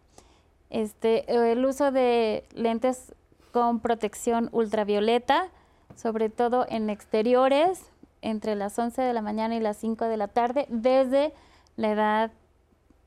[0.68, 3.14] Este, el uso de lentes
[3.50, 5.48] con protección ultravioleta,
[5.96, 7.89] sobre todo en exteriores,
[8.22, 11.32] entre las 11 de la mañana y las 5 de la tarde desde
[11.76, 12.30] la edad,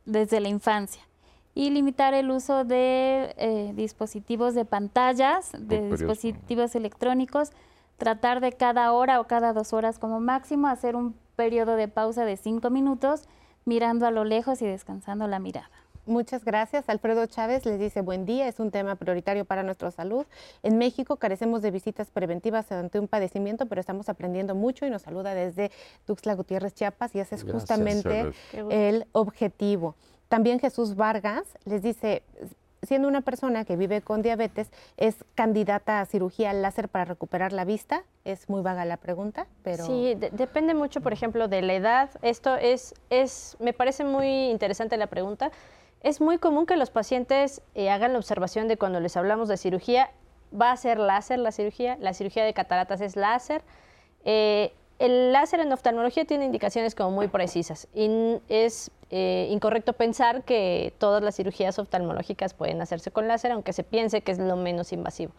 [0.06, 1.02] desde la infancia.
[1.56, 7.52] Y limitar el uso de eh, dispositivos de pantallas, de dispositivos electrónicos,
[7.97, 12.26] tratar de cada hora o cada dos horas como máximo hacer un periodo de pausa
[12.26, 13.28] de cinco minutos
[13.65, 15.69] mirando a lo lejos y descansando la mirada.
[16.05, 16.89] Muchas gracias.
[16.89, 20.25] Alfredo Chávez les dice buen día, es un tema prioritario para nuestra salud.
[20.61, 25.03] En México carecemos de visitas preventivas ante un padecimiento, pero estamos aprendiendo mucho y nos
[25.03, 25.71] saluda desde
[26.05, 28.31] Tuxtla Gutiérrez, Chiapas, y ese es justamente
[28.69, 29.95] el objetivo.
[30.27, 32.23] También Jesús Vargas les dice,
[32.81, 37.63] siendo una persona que vive con diabetes, ¿es candidata a cirugía láser para recuperar la
[37.63, 38.03] vista?
[38.25, 39.85] Es muy vaga la pregunta, pero...
[39.85, 42.09] Sí, depende mucho, por ejemplo, de la edad.
[42.21, 45.51] Esto es, es, me parece muy interesante la pregunta.
[46.03, 49.55] Es muy común que los pacientes eh, hagan la observación de cuando les hablamos de
[49.55, 50.11] cirugía,
[50.53, 53.61] va a ser láser la cirugía, la cirugía de cataratas es láser.
[54.25, 60.43] Eh, el láser en oftalmología tiene indicaciones como muy precisas y es eh, incorrecto pensar
[60.43, 64.57] que todas las cirugías oftalmológicas pueden hacerse con láser, aunque se piense que es lo
[64.57, 65.31] menos invasivo.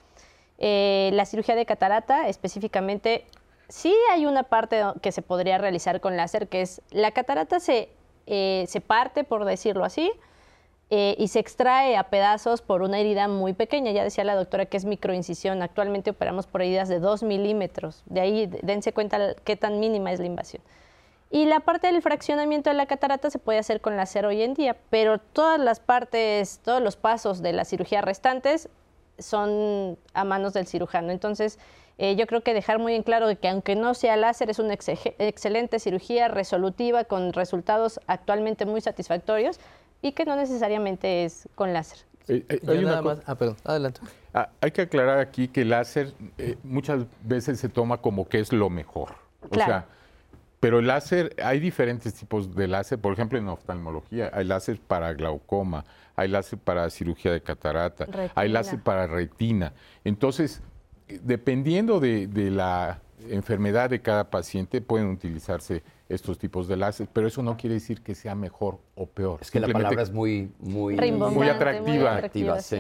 [0.59, 3.27] La cirugía de catarata específicamente,
[3.68, 7.90] sí hay una parte que se podría realizar con láser, que es la catarata se,
[8.27, 10.11] se parte, por decirlo así,
[10.96, 13.90] eh, y se extrae a pedazos por una herida muy pequeña.
[13.90, 15.61] Ya decía la doctora que es microincisión.
[15.61, 18.04] Actualmente operamos por heridas de 2 milímetros.
[18.07, 20.62] De ahí dense cuenta qué tan mínima es la invasión.
[21.33, 24.54] Y la parte del fraccionamiento de la catarata se puede hacer con láser hoy en
[24.54, 28.68] día, pero todas las partes, todos los pasos de la cirugía restantes
[29.18, 31.11] son a manos del cirujano.
[31.11, 31.59] Entonces,
[31.98, 34.74] eh, yo creo que dejar muy en claro que aunque no sea láser, es una
[34.74, 39.59] excelente cirugía resolutiva con resultados actualmente muy satisfactorios,
[40.05, 42.01] y que no necesariamente es con láser.
[42.29, 43.23] Eh, eh, hay nada más.
[43.25, 44.03] Ah, perdón, adelante.
[44.35, 48.38] Ah, hay que aclarar aquí que el láser eh, muchas veces se toma como que
[48.38, 49.14] es lo mejor.
[49.49, 49.87] O sea,
[50.61, 55.14] pero el láser, hay diferentes tipos de láser, por ejemplo en oftalmología, hay láser para
[55.14, 55.87] glaucoma,
[56.17, 59.73] hay láser para cirugía de catarata, hay láser para retina.
[60.05, 60.61] Entonces,
[61.23, 67.27] dependiendo de, de la enfermedad de cada paciente, pueden utilizarse estos tipos de láser, pero
[67.27, 69.38] eso no quiere decir que sea mejor o peor.
[69.40, 72.20] Es que la palabra es muy, muy, muy atractiva.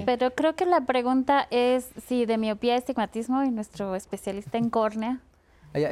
[0.04, 5.20] Pero creo que la pregunta es si de miopía, estigmatismo y nuestro especialista en córnea.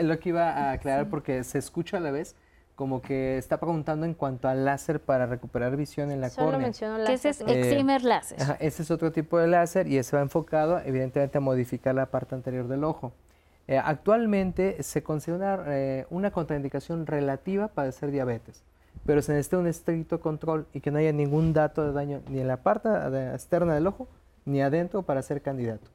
[0.02, 2.36] Lo que iba a aclarar porque se escucha a la vez
[2.74, 6.66] como que está preguntando en cuanto al láser para recuperar visión en la Solo córnea.
[6.66, 7.14] Mencionó láser.
[7.14, 8.38] ese es excimer láser.
[8.60, 12.34] ese es otro tipo de láser y ese va enfocado evidentemente a modificar la parte
[12.34, 13.12] anterior del ojo.
[13.72, 18.62] Eh, actualmente se considera eh, una contraindicación relativa para hacer diabetes,
[19.06, 22.40] pero se necesita un estricto control y que no haya ningún dato de daño ni
[22.40, 22.90] en la parte
[23.32, 24.08] externa del ojo
[24.44, 25.88] ni adentro para ser candidato.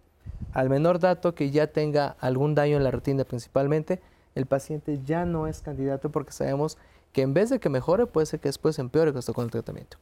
[0.53, 4.01] Al menor dato que ya tenga algún daño en la retina principalmente,
[4.33, 6.79] el paciente ya no es candidato porque sabemos
[7.11, 9.97] que en vez de que mejore, puede ser que después empeore con el tratamiento.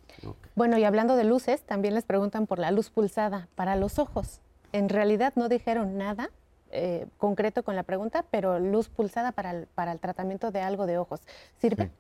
[0.56, 4.40] Bueno, y hablando de luces, también les preguntan por la luz pulsada para los ojos.
[4.72, 6.30] En realidad no dijeron nada
[6.72, 10.86] eh, concreto con la pregunta, pero luz pulsada para el, para el tratamiento de algo
[10.86, 11.22] de ojos.
[11.58, 11.92] ¿Sirve?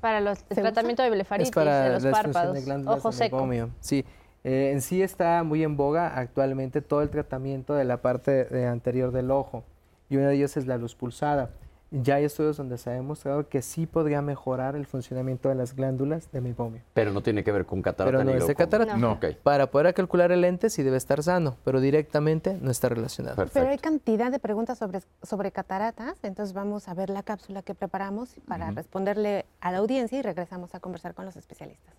[0.00, 3.48] Para los, el tratamiento de blefaritis, de los párpados, ojo seco.
[3.80, 4.04] Sí,
[4.44, 9.12] eh, en sí está muy en boga actualmente todo el tratamiento de la parte anterior
[9.12, 9.64] del ojo
[10.08, 11.50] y uno de ellos es la luz pulsada.
[11.90, 15.74] Ya hay estudios donde se ha demostrado que sí podría mejorar el funcionamiento de las
[15.74, 16.82] glándulas de mibomio.
[16.94, 18.96] Pero no tiene que ver con catarata pero no es de catarata.
[18.96, 19.18] No.
[19.42, 23.44] Para poder calcular el lente sí debe estar sano, pero directamente no está relacionado.
[23.52, 27.74] Pero hay cantidad de preguntas sobre, sobre cataratas, entonces vamos a ver la cápsula que
[27.74, 31.94] preparamos para responderle a la audiencia y regresamos a conversar con los especialistas.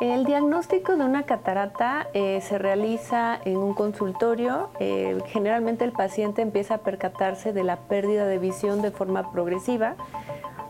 [0.00, 4.70] El diagnóstico de una catarata eh, se realiza en un consultorio.
[4.78, 9.96] Eh, generalmente el paciente empieza a percatarse de la pérdida de visión de forma progresiva.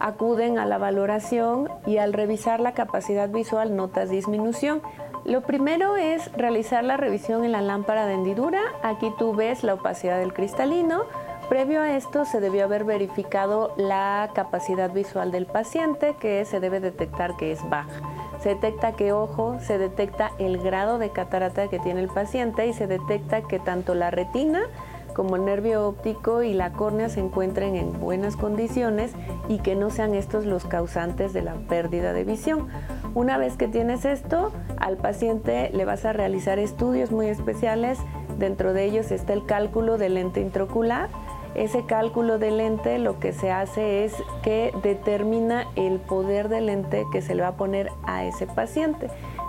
[0.01, 4.83] Acuden a la valoración y al revisar la capacidad visual notas disminución.
[5.25, 8.61] Lo primero es realizar la revisión en la lámpara de hendidura.
[8.83, 11.03] Aquí tú ves la opacidad del cristalino.
[11.49, 16.81] Previo a esto se debió haber verificado la capacidad visual del paciente que se debe
[16.81, 18.01] detectar que es baja
[18.43, 22.73] se detecta qué ojo, se detecta el grado de catarata que tiene el paciente y
[22.73, 24.63] se detecta que tanto la retina
[25.15, 29.13] como el nervio óptico y la córnea se encuentren en buenas condiciones
[29.49, 32.69] y que no sean estos los causantes de la pérdida de visión.
[33.15, 37.99] Una vez que tienes esto, al paciente le vas a realizar estudios muy especiales.
[38.39, 41.11] Dentro de ellos está el cálculo del lente intraocular,
[41.55, 47.05] ese cálculo de lente lo que se hace es que determina el poder de lente
[47.13, 49.09] que se le va a poner a ese paciente.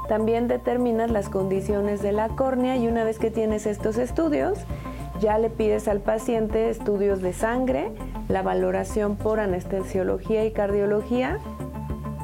[0.09, 4.59] También determinas las condiciones de la córnea y una vez que tienes estos estudios,
[5.19, 7.91] ya le pides al paciente estudios de sangre,
[8.27, 11.39] la valoración por anestesiología y cardiología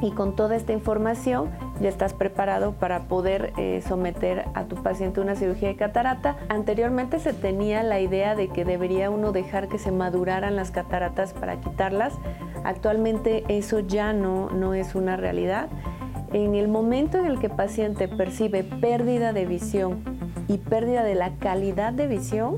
[0.02, 5.22] y con toda esta información ya estás preparado para poder eh, someter a tu paciente
[5.22, 6.38] una cirugía de catarata.
[6.50, 11.34] Anteriormente se tenía la idea de que debería uno dejar que se maduraran las cataratas
[11.34, 12.13] para quitarlas.
[12.63, 15.70] Actualmente eso ya no, no es una realidad.
[16.34, 20.04] En el momento en el que el paciente percibe pérdida de visión
[20.48, 22.58] y pérdida de la calidad de visión,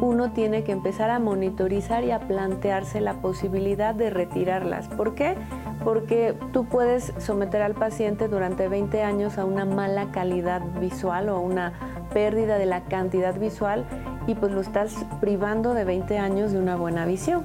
[0.00, 4.88] uno tiene que empezar a monitorizar y a plantearse la posibilidad de retirarlas.
[4.88, 5.36] ¿Por qué?
[5.84, 11.40] Porque tú puedes someter al paciente durante 20 años a una mala calidad visual o
[11.40, 11.72] una
[12.12, 13.84] pérdida de la cantidad visual
[14.26, 17.44] y pues lo estás privando de 20 años de una buena visión.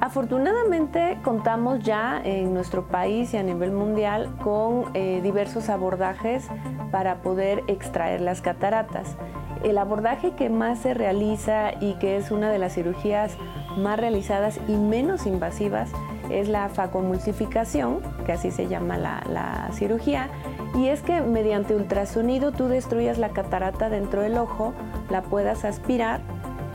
[0.00, 6.46] Afortunadamente contamos ya en nuestro país y a nivel mundial con eh, diversos abordajes
[6.92, 9.16] para poder extraer las cataratas.
[9.64, 13.36] El abordaje que más se realiza y que es una de las cirugías
[13.76, 15.90] más realizadas y menos invasivas
[16.30, 20.28] es la facomulsificación, que así se llama la, cirugía,
[20.74, 24.72] y es que mediante ultrasonido tú destruyas la catarata dentro del ojo,
[25.10, 26.20] la puedas aspirar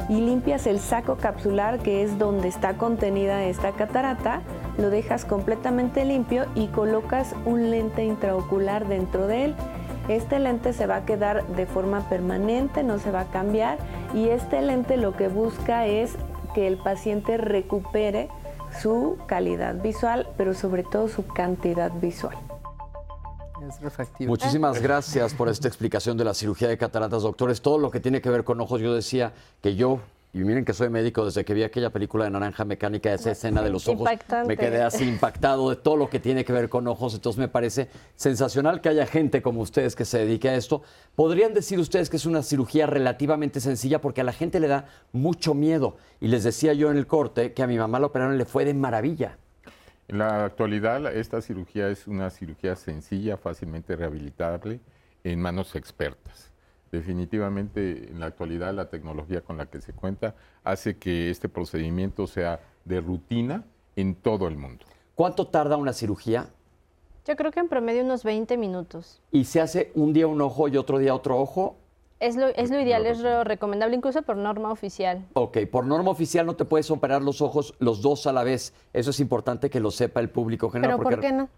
[0.09, 4.41] y limpias el saco capsular que es donde está contenida esta catarata,
[4.77, 9.55] lo dejas completamente limpio y colocas un lente intraocular dentro de él.
[10.07, 13.77] Este lente se va a quedar de forma permanente, no se va a cambiar
[14.13, 16.17] y este lente lo que busca es
[16.53, 18.29] que el paciente recupere
[18.81, 22.37] su calidad visual, pero sobre todo su cantidad visual.
[24.21, 27.61] Muchísimas gracias por esta explicación de la cirugía de cataratas, doctores.
[27.61, 29.99] Todo lo que tiene que ver con ojos, yo decía que yo
[30.33, 33.61] y miren que soy médico, desde que vi aquella película de Naranja Mecánica, esa escena
[33.61, 34.09] de los ojos,
[34.47, 37.13] me quedé así impactado de todo lo que tiene que ver con ojos.
[37.13, 40.83] Entonces me parece sensacional que haya gente como ustedes que se dedique a esto.
[41.15, 43.99] ¿Podrían decir ustedes que es una cirugía relativamente sencilla?
[43.99, 45.97] Porque a la gente le da mucho miedo.
[46.21, 48.45] Y les decía yo en el corte que a mi mamá la operaron y le
[48.45, 49.37] fue de maravilla.
[50.07, 54.79] En la actualidad, esta cirugía es una cirugía sencilla, fácilmente rehabilitable,
[55.25, 56.50] en manos expertas
[56.91, 62.27] definitivamente en la actualidad la tecnología con la que se cuenta hace que este procedimiento
[62.27, 63.63] sea de rutina
[63.95, 64.85] en todo el mundo.
[65.15, 66.49] ¿Cuánto tarda una cirugía?
[67.25, 69.21] Yo creo que en promedio unos 20 minutos.
[69.31, 71.77] ¿Y se hace un día un ojo y otro día otro ojo?
[72.19, 75.25] Es lo, es lo ideal, es lo recomendable incluso por norma oficial.
[75.33, 78.73] Ok, por norma oficial no te puedes operar los ojos los dos a la vez.
[78.93, 80.97] Eso es importante que lo sepa el público general.
[80.97, 81.49] ¿Pero por qué no?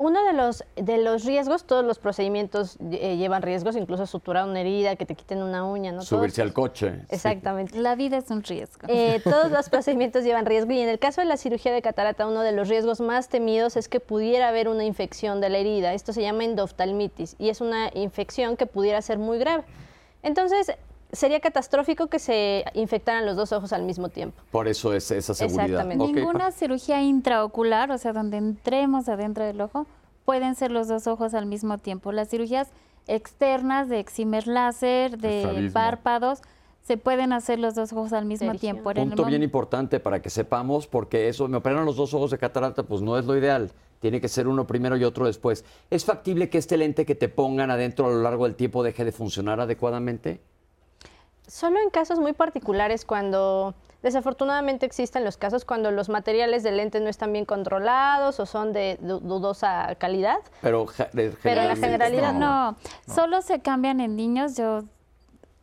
[0.00, 4.60] Uno de los, de los riesgos, todos los procedimientos eh, llevan riesgos, incluso suturar una
[4.60, 6.02] herida, que te quiten una uña, ¿no?
[6.02, 7.00] Subirse al coche.
[7.08, 7.76] Exactamente.
[7.80, 8.86] La vida es un riesgo.
[8.86, 12.28] Eh, todos los procedimientos llevan riesgo y en el caso de la cirugía de catarata,
[12.28, 15.92] uno de los riesgos más temidos es que pudiera haber una infección de la herida.
[15.92, 19.64] Esto se llama endoftalmitis y es una infección que pudiera ser muy grave.
[20.22, 20.76] Entonces,
[21.12, 24.42] sería catastrófico que se infectaran los dos ojos al mismo tiempo.
[24.50, 25.84] Por eso es esa seguridad.
[25.86, 29.86] Ninguna cirugía intraocular, o sea, donde entremos adentro del ojo,
[30.24, 32.12] pueden ser los dos ojos al mismo tiempo.
[32.12, 32.68] Las cirugías
[33.06, 36.42] externas de eximer láser, de párpados,
[36.82, 38.92] se pueden hacer los dos ojos al mismo tiempo.
[38.94, 42.82] Punto bien importante para que sepamos, porque eso, me operaron los dos ojos de catarata,
[42.82, 43.72] pues no es lo ideal.
[44.00, 45.64] Tiene que ser uno primero y otro después.
[45.90, 49.04] ¿Es factible que este lente que te pongan adentro a lo largo del tiempo deje
[49.04, 50.40] de funcionar adecuadamente?
[51.48, 57.00] Solo en casos muy particulares cuando desafortunadamente existen los casos cuando los materiales del lente
[57.00, 60.38] no están bien controlados o son de dudosa calidad.
[60.60, 60.86] Pero,
[61.42, 62.76] pero en la generalidad no.
[63.06, 64.56] Solo se cambian en niños.
[64.56, 64.84] Yo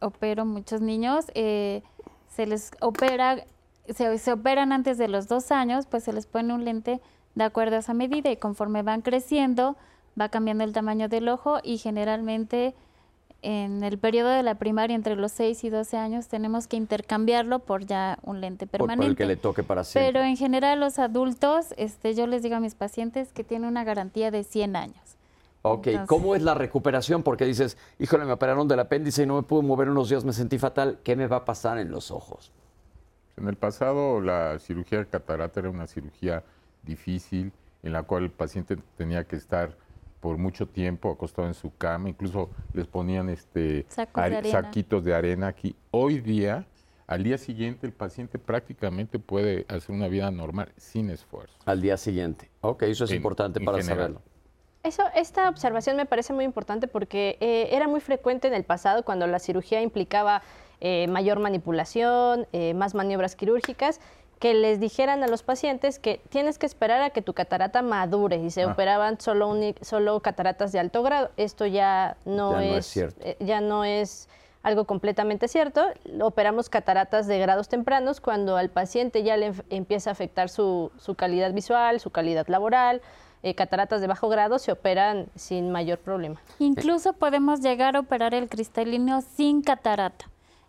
[0.01, 1.25] opero muchos niños.
[1.35, 1.83] Eh,
[2.27, 3.45] se les opera,
[3.87, 6.99] se, se operan antes de los dos años, pues se les pone un lente
[7.35, 9.77] de acuerdo a esa medida y conforme van creciendo
[10.19, 12.75] va cambiando el tamaño del ojo y generalmente
[13.45, 17.59] en el periodo de la primaria, entre los 6 y 12 años, tenemos que intercambiarlo
[17.59, 19.03] por ya un lente permanente.
[19.03, 20.11] Por, el que le toque para siempre.
[20.11, 23.83] Pero en general los adultos, este, yo les digo a mis pacientes que tienen una
[23.83, 25.17] garantía de 100 años.
[25.61, 27.21] Ok, ¿cómo es la recuperación?
[27.21, 30.33] Porque dices, híjole, me operaron del apéndice y no me pude mover unos días, me
[30.33, 30.99] sentí fatal.
[31.03, 32.51] ¿Qué me va a pasar en los ojos?
[33.37, 36.43] En el pasado la cirugía de catarata era una cirugía
[36.81, 37.51] difícil
[37.83, 39.75] en la cual el paciente tenía que estar
[40.25, 45.75] por mucho tiempo acostado en su cama, incluso les ponían este saquitos de arena aquí.
[45.91, 46.65] Hoy día,
[47.05, 51.55] al día siguiente, el paciente prácticamente puede hacer una vida normal sin esfuerzo.
[51.65, 52.49] Al día siguiente.
[52.61, 54.19] Ok, eso es importante para saberlo.
[54.81, 59.05] Eso, esta observación me parece muy importante porque eh, era muy frecuente en el pasado
[59.05, 60.41] cuando la cirugía implicaba
[60.81, 63.99] eh, mayor manipulación, eh, más maniobras quirúrgicas
[64.39, 68.37] que les dijeran a los pacientes que tienes que esperar a que tu catarata madure
[68.37, 68.71] y se ah.
[68.71, 71.31] operaban solo, solo cataratas de alto grado.
[71.37, 74.29] Esto ya no, es, eh, ya no es
[74.63, 75.85] algo completamente cierto.
[76.21, 81.15] Operamos cataratas de grados tempranos cuando al paciente ya le empieza a afectar su, su
[81.15, 83.01] calidad visual, su calidad laboral.
[83.43, 86.41] Eh, cataratas de bajo grado se operan sin mayor problema.
[86.57, 90.25] Incluso podemos llegar a operar el cristalino sin catarata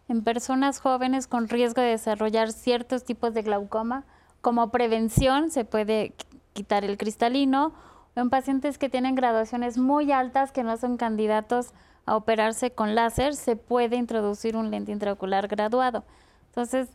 [0.09, 4.05] en personas jóvenes con riesgo de desarrollar ciertos tipos de glaucoma.
[4.41, 6.15] Como prevención se puede
[6.53, 7.73] quitar el cristalino
[8.15, 11.73] en pacientes que tienen graduaciones muy altas que no son candidatos
[12.07, 16.05] a operarse con láser, se puede introducir un lente intraocular graduado.
[16.47, 16.89] Entonces,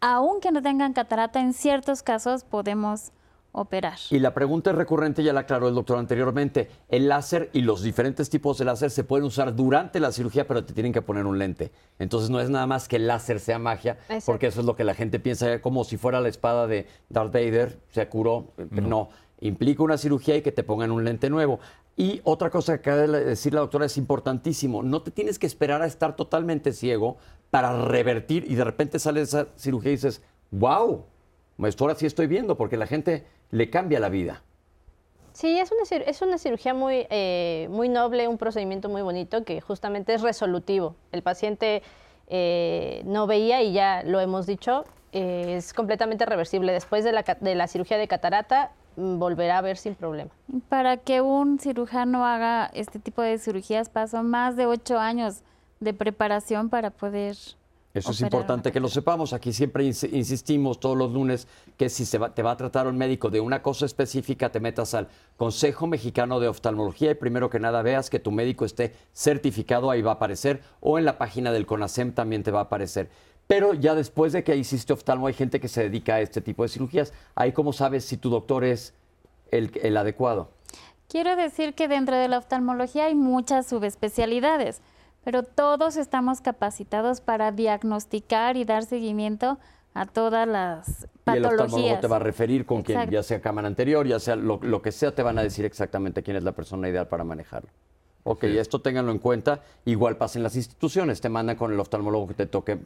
[0.00, 3.12] aunque no tengan catarata, en ciertos casos podemos
[3.52, 3.98] operar.
[4.10, 6.70] Y la pregunta es recurrente, ya la aclaró el doctor anteriormente.
[6.88, 10.64] El láser y los diferentes tipos de láser se pueden usar durante la cirugía, pero
[10.64, 11.70] te tienen que poner un lente.
[11.98, 14.84] Entonces no es nada más que el láser sea magia, porque eso es lo que
[14.84, 18.52] la gente piensa, como si fuera la espada de Darth Vader, se curó.
[18.70, 19.10] No.
[19.40, 21.60] implica una cirugía y que te pongan un lente nuevo.
[21.96, 25.46] Y otra cosa que acaba de decir la doctora es importantísimo, no te tienes que
[25.46, 27.18] esperar a estar totalmente ciego
[27.50, 31.04] para revertir y de repente sale esa cirugía y dices, wow,
[31.66, 34.42] esto ahora sí estoy viendo, porque la gente le cambia la vida.
[35.32, 39.60] Sí, es una, es una cirugía muy, eh, muy noble, un procedimiento muy bonito que
[39.60, 40.96] justamente es resolutivo.
[41.12, 41.82] El paciente
[42.28, 46.72] eh, no veía y ya lo hemos dicho, eh, es completamente reversible.
[46.72, 50.30] Después de la, de la cirugía de catarata, mm, volverá a ver sin problema.
[50.68, 55.42] Para que un cirujano haga este tipo de cirugías pasó más de ocho años
[55.80, 57.36] de preparación para poder
[57.94, 59.34] eso es importante que lo sepamos.
[59.34, 63.28] Aquí siempre insistimos todos los lunes que si se te va a tratar un médico
[63.28, 67.82] de una cosa específica, te metas al Consejo Mexicano de Oftalmología y primero que nada
[67.82, 71.66] veas que tu médico esté certificado, ahí va a aparecer, o en la página del
[71.66, 73.10] CONASEM también te va a aparecer.
[73.46, 76.62] Pero ya después de que hiciste oftalmo, hay gente que se dedica a este tipo
[76.62, 77.12] de cirugías.
[77.34, 78.94] Ahí, ¿cómo sabes si tu doctor es
[79.50, 80.50] el, el adecuado?
[81.08, 84.80] Quiero decir que dentro de la oftalmología hay muchas subespecialidades
[85.24, 89.58] pero todos estamos capacitados para diagnosticar y dar seguimiento
[89.94, 91.36] a todas las patologías.
[91.36, 94.36] Y el oftalmólogo te va a referir con quien, ya sea cámara anterior, ya sea
[94.36, 97.70] lo, que sea, te van a decir exactamente quién es la persona ideal para manejarlo.
[98.24, 99.60] Ok, esto ténganlo en cuenta.
[99.84, 102.78] Igual pasa en las instituciones, te mandan con el oftalmólogo que te toque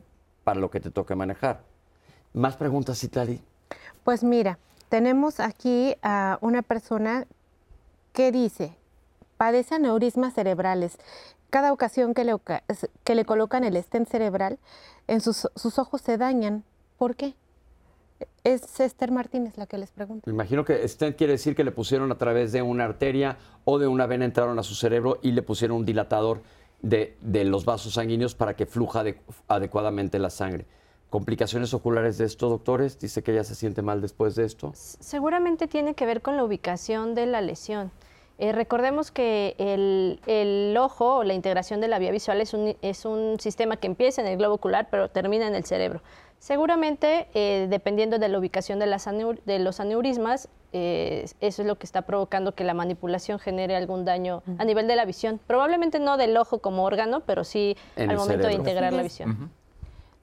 [0.44, 1.60] para lo que te toque manejar.
[2.32, 3.40] ¿Más preguntas, Itali?
[4.02, 4.58] Pues mira,
[4.88, 7.26] tenemos aquí a una persona
[8.12, 8.74] que dice,
[9.36, 10.98] padece aneurismas cerebrales
[11.50, 12.34] cada ocasión que le,
[13.04, 14.58] que le colocan el stent cerebral,
[15.06, 15.46] en sus,
[15.78, 16.64] ojos se dañan.
[16.98, 17.34] ¿Por qué?
[18.44, 20.22] Es Esther Martínez la que les pregunta.
[20.26, 23.78] Me imagino que stent quiere decir que le pusieron a través de una arteria o
[23.78, 26.42] de una vena entraron a su cerebro y le pusieron un dilatador
[26.80, 29.04] de, los vasos sanguíneos para que fluja
[29.48, 30.66] adecuadamente la sangre.
[31.10, 32.98] ¿Complicaciones oculares de esto, doctores?
[32.98, 34.72] Dice que ella se siente mal después de esto.
[34.74, 37.90] Seguramente tiene que ver con la ubicación de la lesión.
[38.38, 43.06] Eh, recordemos que el, ojo o la integración de la vía visual es un, es
[43.06, 46.02] un, sistema que empieza en el globo ocular pero termina en el cerebro.
[46.38, 51.76] Seguramente, eh, dependiendo de la ubicación de, las de los aneurismas, eh, eso es lo
[51.76, 55.40] que está provocando que la manipulación genere algún daño a nivel de la visión.
[55.46, 59.50] Probablemente no del ojo como órgano, pero sí al momento de integrar la visión.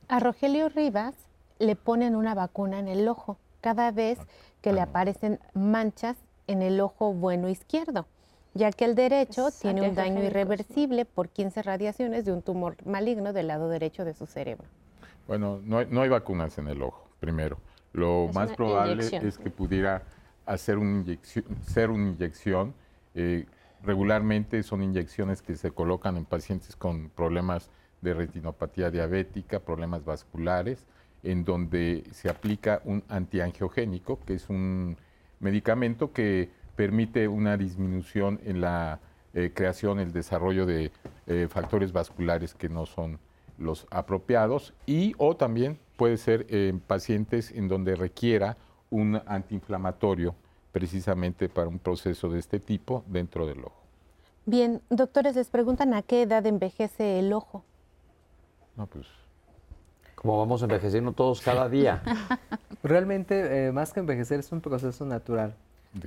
[0.07, 1.16] A Rogelio Rivas
[1.57, 4.20] le ponen una vacuna en el ojo cada vez
[4.61, 6.18] que le aparecen manchas
[6.48, 8.06] en el ojo bueno izquierdo,
[8.54, 13.34] ya que el derecho tiene un daño irreversible por 15 radiaciones de un tumor maligno
[13.34, 14.66] del lado derecho de su cerebro.
[15.28, 17.58] Bueno, no hay, vacunas en el ojo, primero.
[17.94, 20.04] Lo más probable es que pudiera
[20.46, 22.74] hacer inyección, ser una inyección.
[23.16, 23.46] Eh,
[23.84, 27.70] regularmente son inyecciones que se colocan en pacientes con problemas
[28.02, 30.86] de retinopatía diabética, problemas vasculares,
[31.24, 34.98] en donde se aplica un antiangiogénico, que es un
[35.44, 39.00] medicamento que permite una disminución en la
[39.34, 40.91] eh, creación, el desarrollo de
[41.28, 43.20] eh, factores vasculares que no son
[43.58, 48.58] los apropiados y o también puede ser en pacientes en donde requiera
[48.89, 50.36] un antiinflamatorio
[50.72, 53.84] precisamente para un proceso de este tipo dentro del ojo.
[54.46, 57.64] Bien, doctores, les preguntan a qué edad envejece el ojo.
[58.76, 59.06] No, pues
[60.24, 62.01] como vamos envejeciendo todos cada día.
[62.84, 65.53] Realmente, eh, más que envejecer, es un proceso natural.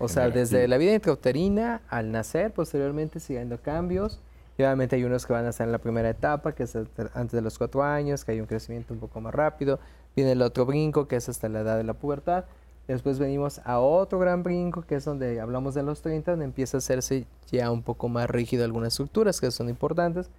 [0.00, 4.18] O sea, desde la vida intrauterina al nacer, posteriormente siguiendo cambios.
[4.56, 7.32] Y obviamente hay unos que van a estar en la primera etapa, que es antes
[7.32, 9.78] de los cuatro años, que hay un crecimiento un poco más rápido.
[10.16, 12.46] Viene el otro brinco, que es hasta la edad de la pubertad.
[12.88, 16.76] Después venimos a otro gran brinco, que es donde hablamos de los 30, donde empieza
[16.76, 20.30] a hacerse ya un poco más rígido algunas estructuras que son importantes.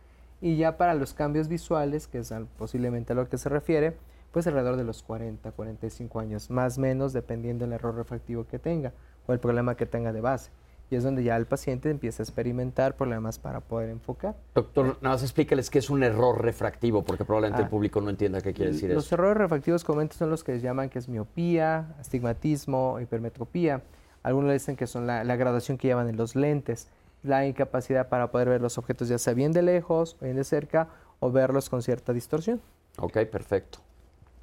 [0.42, 3.98] Y ya para los cambios visuales, que es posiblemente a lo que se refiere,
[4.32, 8.60] pues alrededor de los 40, 45 años, más o menos dependiendo del error refractivo que
[8.60, 8.94] tenga
[9.26, 10.52] o el problema que tenga de base.
[10.90, 14.36] Y es donde ya el paciente empieza a experimentar problemas para poder enfocar.
[14.56, 18.10] Doctor, nada más explícales qué es un error refractivo, porque probablemente el ah, público no
[18.10, 19.08] entienda qué quiere decir los eso.
[19.08, 23.82] Los errores refractivos comento son los que llaman que es miopía, astigmatismo, hipermetropía.
[24.24, 26.88] Algunos dicen que son la, la graduación que llevan en los lentes
[27.24, 30.44] la incapacidad para poder ver los objetos ya sea bien de lejos o bien de
[30.44, 30.90] cerca
[31.20, 32.62] o verlos con cierta distorsión.
[33.00, 33.80] Ok, perfecto.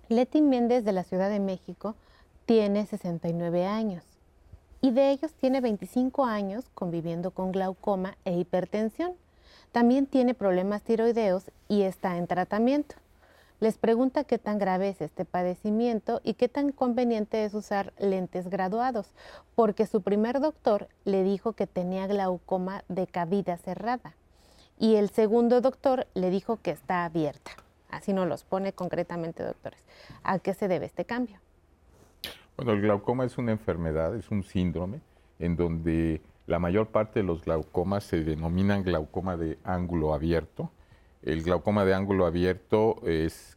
[0.09, 1.95] Leti Méndez de la Ciudad de México
[2.47, 4.05] tiene 69 años
[4.81, 9.12] y de ellos tiene 25 años conviviendo con glaucoma e hipertensión.
[9.72, 12.97] También tiene problemas tiroideos y está en tratamiento.
[13.61, 18.49] Les pregunta qué tan grave es este padecimiento y qué tan conveniente es usar lentes
[18.49, 19.15] graduados,
[19.55, 24.15] porque su primer doctor le dijo que tenía glaucoma de cavidad cerrada
[24.79, 27.53] y el segundo doctor le dijo que está abierta.
[27.91, 29.85] Así nos los pone concretamente, doctores.
[30.25, 31.39] ¿A qué se debe este cambio?
[32.57, 35.01] Bueno, el glaucoma es una enfermedad, es un síndrome
[35.39, 40.71] en donde la mayor parte de los glaucomas se denominan glaucoma de ángulo abierto
[41.25, 43.57] el glaucoma de ángulo abierto es,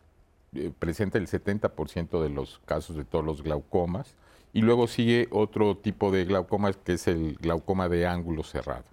[0.53, 4.15] eh, presenta el 70% de los casos de todos los glaucomas
[4.53, 8.85] y luego sigue otro tipo de glaucoma que es el glaucoma de ángulo cerrado.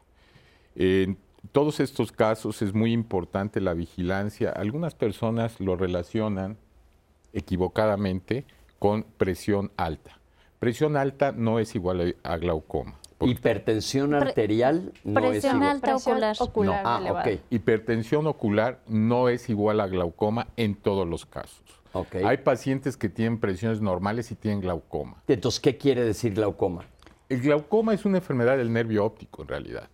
[0.75, 1.17] En
[1.53, 4.51] todos estos casos es muy importante la vigilancia.
[4.51, 6.57] Algunas personas lo relacionan
[7.33, 8.45] equivocadamente
[8.79, 10.19] con presión alta.
[10.59, 12.99] Presión alta no es igual a glaucoma.
[13.21, 15.63] Hipertensión arterial no es igual.
[15.63, 16.37] alta ocular.
[16.39, 17.41] ocular Ah, ok.
[17.51, 21.63] Hipertensión ocular no es igual a glaucoma en todos los casos.
[21.93, 22.17] Ok.
[22.25, 25.23] Hay pacientes que tienen presiones normales y tienen glaucoma.
[25.29, 26.85] Entonces, ¿qué quiere decir glaucoma?
[27.29, 29.89] El glaucoma es una enfermedad del nervio óptico en realidad.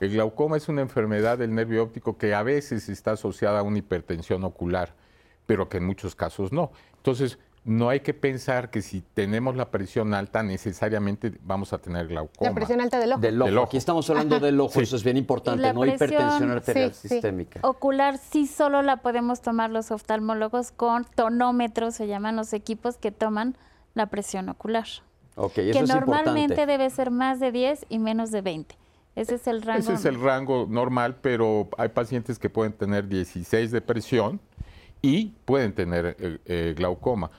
[0.00, 3.78] El glaucoma es una enfermedad del nervio óptico que a veces está asociada a una
[3.78, 4.94] hipertensión ocular,
[5.46, 6.72] pero que en muchos casos no.
[6.96, 12.06] Entonces, no hay que pensar que si tenemos la presión alta necesariamente vamos a tener
[12.06, 12.48] glaucoma.
[12.48, 13.20] La presión alta del ojo.
[13.20, 13.46] Del ojo.
[13.48, 13.66] Del ojo.
[13.66, 14.82] Aquí estamos hablando del ojo, Sí.
[14.82, 17.08] eso es bien importante, la no presión, hipertensión arterial sí, sí.
[17.08, 17.58] sistémica.
[17.64, 23.10] Ocular sí solo la podemos tomar los oftalmólogos con tonómetros, se llaman los equipos que
[23.10, 23.56] toman
[23.94, 24.86] la presión ocular.
[25.34, 26.66] Ok, eso que es normalmente importante.
[26.66, 28.78] debe ser más de 10 y menos de 20.
[29.16, 29.80] Ese es el rango.
[29.80, 34.40] Ese es el rango normal, pero hay pacientes que pueden tener 16 de presión
[35.02, 37.30] y pueden tener eh, eh, glaucoma.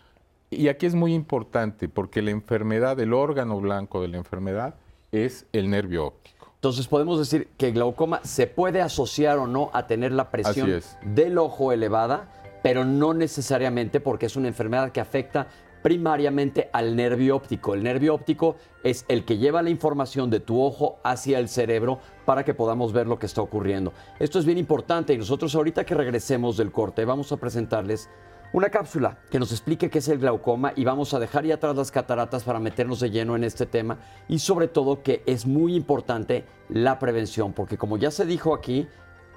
[0.49, 4.75] Y aquí es muy importante porque la enfermedad, el órgano blanco de la enfermedad
[5.11, 6.53] es el nervio óptico.
[6.55, 11.37] Entonces podemos decir que glaucoma se puede asociar o no a tener la presión del
[11.37, 15.47] ojo elevada, pero no necesariamente porque es una enfermedad que afecta
[15.83, 17.73] primariamente al nervio óptico.
[17.73, 21.99] El nervio óptico es el que lleva la información de tu ojo hacia el cerebro
[22.25, 23.93] para que podamos ver lo que está ocurriendo.
[24.19, 28.09] Esto es bien importante y nosotros ahorita que regresemos del corte vamos a presentarles
[28.53, 31.75] una cápsula que nos explique qué es el glaucoma y vamos a dejar ya atrás
[31.75, 33.97] las cataratas para meternos de lleno en este tema
[34.29, 38.87] y sobre todo que es muy importante la prevención, porque como ya se dijo aquí,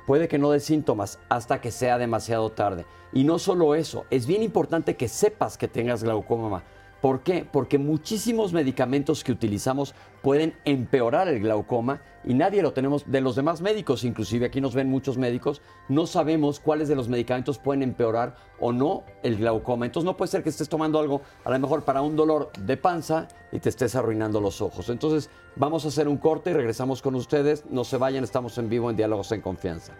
[0.06, 2.86] puede que no dé síntomas hasta que sea demasiado tarde.
[3.12, 6.62] Y no solo eso, es bien importante que sepas que tengas glaucoma.
[7.01, 7.46] ¿Por qué?
[7.51, 13.36] Porque muchísimos medicamentos que utilizamos pueden empeorar el glaucoma y nadie lo tenemos de los
[13.36, 17.82] demás médicos, inclusive aquí nos ven muchos médicos, no sabemos cuáles de los medicamentos pueden
[17.82, 19.86] empeorar o no el glaucoma.
[19.86, 22.76] Entonces no puede ser que estés tomando algo a lo mejor para un dolor de
[22.76, 24.90] panza y te estés arruinando los ojos.
[24.90, 27.64] Entonces vamos a hacer un corte y regresamos con ustedes.
[27.70, 29.94] No se vayan, estamos en vivo en Diálogos en Confianza.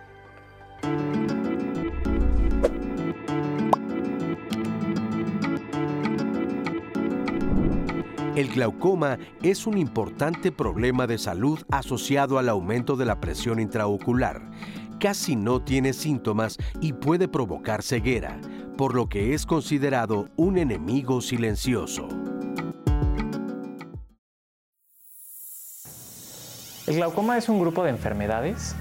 [8.41, 14.41] El glaucoma es un importante problema de salud asociado al aumento de la presión intraocular.
[14.99, 18.41] Casi no tiene síntomas y puede provocar ceguera,
[18.79, 22.09] por lo que es considerado un enemigo silencioso.
[26.87, 28.75] El glaucoma es un grupo de enfermedades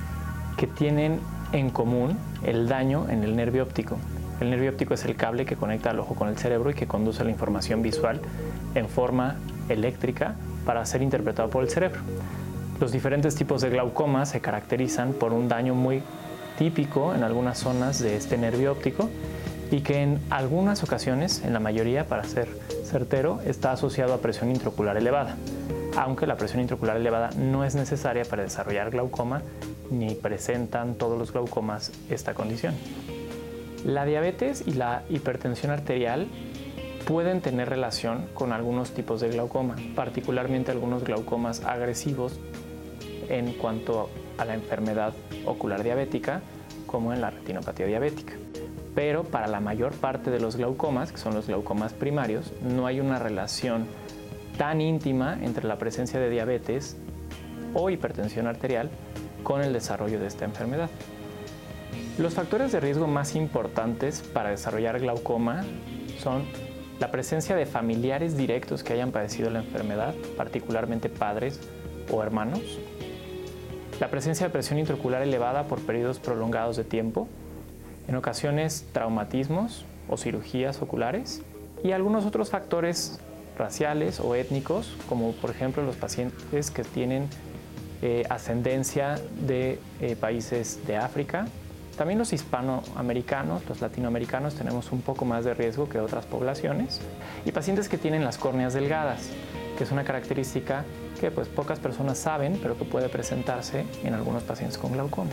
[0.56, 1.20] que tienen
[1.52, 3.98] en común el daño en el nervio óptico.
[4.40, 6.88] El nervio óptico es el cable que conecta al ojo con el cerebro y que
[6.88, 8.22] conduce la información visual
[8.76, 9.36] en forma
[9.70, 12.02] eléctrica para ser interpretado por el cerebro.
[12.80, 16.02] Los diferentes tipos de glaucoma se caracterizan por un daño muy
[16.58, 19.10] típico en algunas zonas de este nervio óptico
[19.72, 22.48] y que en algunas ocasiones, en la mayoría para ser
[22.86, 25.36] certero, está asociado a presión intraocular elevada,
[25.98, 29.42] aunque la presión intraocular elevada no es necesaria para desarrollar glaucoma
[29.92, 32.76] ni presentan todos los glaucomas esta condición.
[33.86, 36.28] La diabetes y la hipertensión arterial
[37.10, 42.40] pueden tener relación con algunos tipos de glaucoma, particularmente algunos glaucomas agresivos
[43.30, 46.44] en cuanto a la enfermedad ocular diabética,
[46.86, 48.34] como en la retinopatía diabética.
[48.94, 53.00] Pero para la mayor parte de los glaucomas, que son los glaucomas primarios, no hay
[53.00, 53.88] una relación
[54.60, 56.96] tan íntima entre la presencia de diabetes
[57.74, 58.92] o hipertensión arterial
[59.42, 60.92] con el desarrollo de esta enfermedad.
[62.20, 65.64] Los factores de riesgo más importantes para desarrollar glaucoma
[66.20, 66.44] son
[67.00, 71.60] la presencia de familiares directos que hayan padecido la enfermedad, particularmente padres
[72.12, 72.80] o hermanos,
[74.00, 77.28] la presencia de presión intraocular elevada por periodos prolongados de tiempo,
[78.08, 81.42] en ocasiones traumatismos o cirugías oculares.
[81.84, 83.20] Y algunos otros factores
[83.58, 87.28] raciales o étnicos, como por ejemplo los pacientes que tienen
[88.02, 91.48] eh, ascendencia de eh, países de África.
[92.00, 97.02] También los hispanoamericanos, los latinoamericanos tenemos un poco más de riesgo que otras poblaciones.
[97.46, 99.28] Y pacientes que tienen las córneas delgadas,
[99.78, 100.86] que es una característica
[101.20, 105.32] que pues pocas personas saben, pero que puede presentarse en algunos pacientes con glaucoma.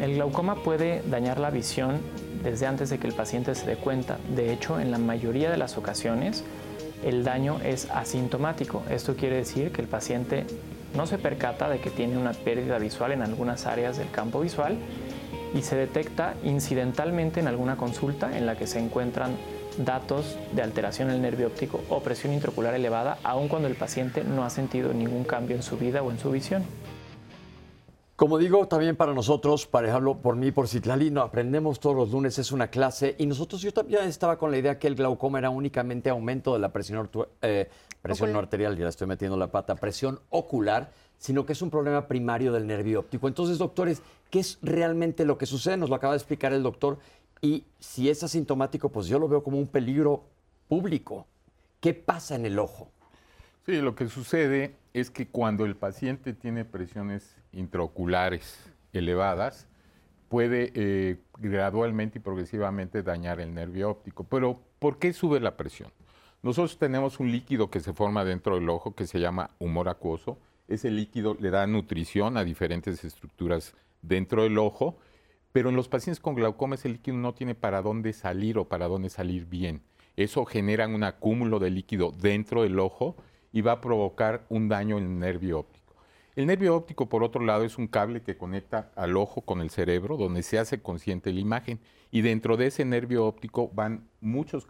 [0.00, 2.00] El glaucoma puede dañar la visión
[2.42, 4.18] desde antes de que el paciente se dé cuenta.
[4.34, 6.42] De hecho, en la mayoría de las ocasiones,
[7.04, 8.82] el daño es asintomático.
[8.90, 10.44] Esto quiere decir que el paciente
[10.96, 14.76] no se percata de que tiene una pérdida visual en algunas áreas del campo visual
[15.54, 19.36] y se detecta incidentalmente en alguna consulta en la que se encuentran
[19.78, 24.24] datos de alteración en el nervio óptico o presión intraocular elevada, aun cuando el paciente
[24.24, 26.64] no ha sentido ningún cambio en su vida o en su visión.
[28.22, 32.38] Como digo, también para nosotros, para dejarlo por mí, por Citlalino, aprendemos todos los lunes,
[32.38, 35.50] es una clase, y nosotros, yo también estaba con la idea que el glaucoma era
[35.50, 37.68] únicamente aumento de la presión, eh,
[38.00, 40.92] presión no arterial, ya estoy metiendo la pata, presión ocular,
[41.22, 43.28] sino que es un problema primario del nervio óptico.
[43.28, 45.76] Entonces, doctores, ¿qué es realmente lo que sucede?
[45.76, 46.98] Nos lo acaba de explicar el doctor,
[47.40, 50.24] y si es asintomático, pues yo lo veo como un peligro
[50.66, 51.28] público.
[51.78, 52.90] ¿Qué pasa en el ojo?
[53.64, 58.58] Sí, lo que sucede es que cuando el paciente tiene presiones intraoculares
[58.92, 59.68] elevadas,
[60.28, 64.24] puede eh, gradualmente y progresivamente dañar el nervio óptico.
[64.24, 65.92] Pero, ¿por qué sube la presión?
[66.42, 70.36] Nosotros tenemos un líquido que se forma dentro del ojo que se llama humor acuoso.
[70.72, 74.96] Ese líquido le da nutrición a diferentes estructuras dentro del ojo,
[75.52, 78.88] pero en los pacientes con glaucoma ese líquido no tiene para dónde salir o para
[78.88, 79.82] dónde salir bien.
[80.16, 83.16] Eso genera un acúmulo de líquido dentro del ojo
[83.52, 85.94] y va a provocar un daño en el nervio óptico.
[86.36, 89.68] El nervio óptico, por otro lado, es un cable que conecta al ojo con el
[89.68, 91.80] cerebro, donde se hace consciente la imagen.
[92.10, 94.66] Y dentro de ese nervio óptico van muchos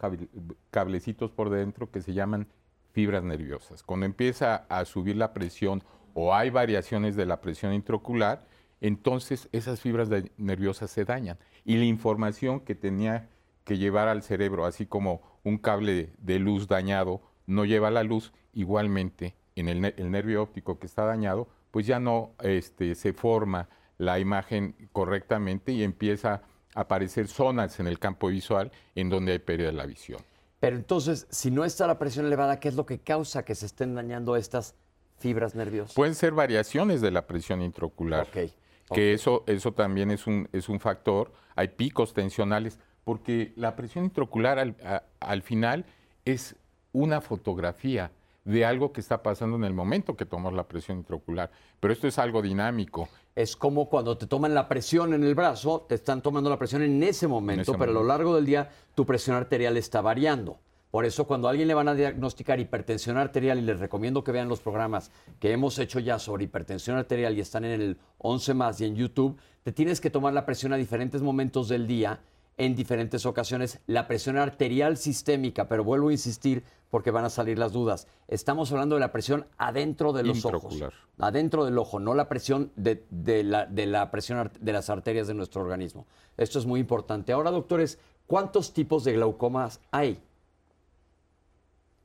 [0.69, 2.47] cablecitos por dentro que se llaman
[2.93, 3.83] fibras nerviosas.
[3.83, 5.83] Cuando empieza a subir la presión
[6.13, 8.45] o hay variaciones de la presión intraocular,
[8.79, 11.37] entonces esas fibras nerviosas se dañan.
[11.65, 13.29] Y la información que tenía
[13.63, 18.31] que llevar al cerebro, así como un cable de luz dañado no lleva la luz,
[18.53, 24.19] igualmente en el, nervio óptico que está dañado, pues ya no este, se forma la
[24.19, 26.41] imagen correctamente y empieza
[26.75, 30.21] a aparecer zonas en el campo visual en donde hay pérdida de la visión.
[30.63, 33.65] Pero entonces, si no está la presión elevada, ¿qué es lo que causa que se
[33.65, 34.75] estén dañando estas
[35.19, 35.93] fibras nerviosas?
[35.93, 38.29] Pueden ser variaciones de la presión intraocular.
[38.31, 41.33] Que eso, eso también es un, es un factor.
[41.57, 45.83] Hay picos tensionales, porque la presión intraocular al, al final
[46.23, 46.55] es
[46.93, 48.11] una fotografía
[48.45, 51.51] de algo que está pasando en el momento que tomas la presión intraocular.
[51.79, 53.07] Pero esto es algo dinámico.
[53.35, 56.81] Es como cuando te toman la presión en el brazo, te están tomando la presión
[56.81, 60.59] en ese momento, pero a lo largo del día tu presión arterial está variando.
[60.91, 64.31] Por eso cuando a alguien le van a diagnosticar hipertensión arterial, y les recomiendo que
[64.31, 68.53] vean los programas que hemos hecho ya sobre hipertensión arterial y están en el 11
[68.53, 72.21] más y en YouTube, te tienes que tomar la presión a diferentes momentos del día
[72.57, 77.57] en diferentes ocasiones la presión arterial sistémica, pero vuelvo a insistir porque van a salir
[77.57, 78.07] las dudas.
[78.27, 80.79] Estamos hablando de la presión adentro de los ojos.
[81.17, 83.03] Adentro del ojo, no la presión de,
[83.43, 86.05] la, de la presión de las arterias de nuestro organismo.
[86.37, 87.33] Esto es muy importante.
[87.33, 87.97] Ahora, doctores,
[88.27, 90.21] ¿cuántos tipos de glaucomas hay?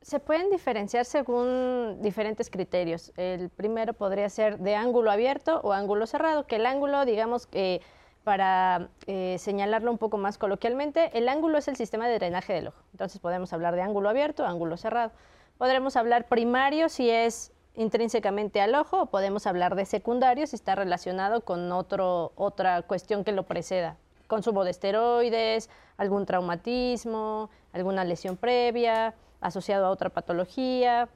[0.01, 3.11] Se pueden diferenciar según diferentes criterios.
[3.15, 7.81] El primero podría ser de ángulo abierto o ángulo cerrado, que el ángulo, digamos, que
[8.23, 12.67] para eh, señalarlo un poco más coloquialmente, el ángulo es el sistema de drenaje del
[12.67, 12.81] ojo.
[12.91, 15.11] Entonces podemos hablar de ángulo abierto, ángulo cerrado.
[15.57, 20.75] Podremos hablar primario si es intrínsecamente al ojo o podemos hablar de secundario si está
[20.75, 23.97] relacionado con otro, otra cuestión que lo preceda.
[24.27, 31.09] Consumo de esteroides, algún traumatismo, alguna lesión previa, asociado a otra patología,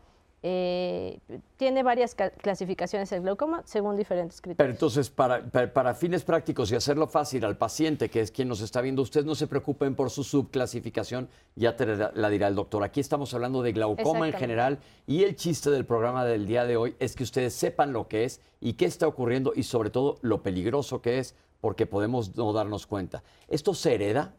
[0.45, 1.19] eh,
[1.55, 4.57] tiene varias clasificaciones el glaucoma según diferentes criterios.
[4.57, 5.41] Pero entonces, para,
[5.71, 9.25] para, fines prácticos y hacerlo fácil al paciente, que es quien nos está viendo, ustedes
[9.25, 12.83] no se preocupen por su subclasificación, ya te la dirá el doctor.
[12.83, 16.75] Aquí estamos hablando de glaucoma en general y el chiste del programa del día de
[16.75, 20.17] hoy es que ustedes sepan lo que es y qué está ocurriendo y sobre todo
[20.23, 23.23] lo peligroso que es porque podemos no darnos cuenta.
[23.47, 24.33] ¿Esto se hereda?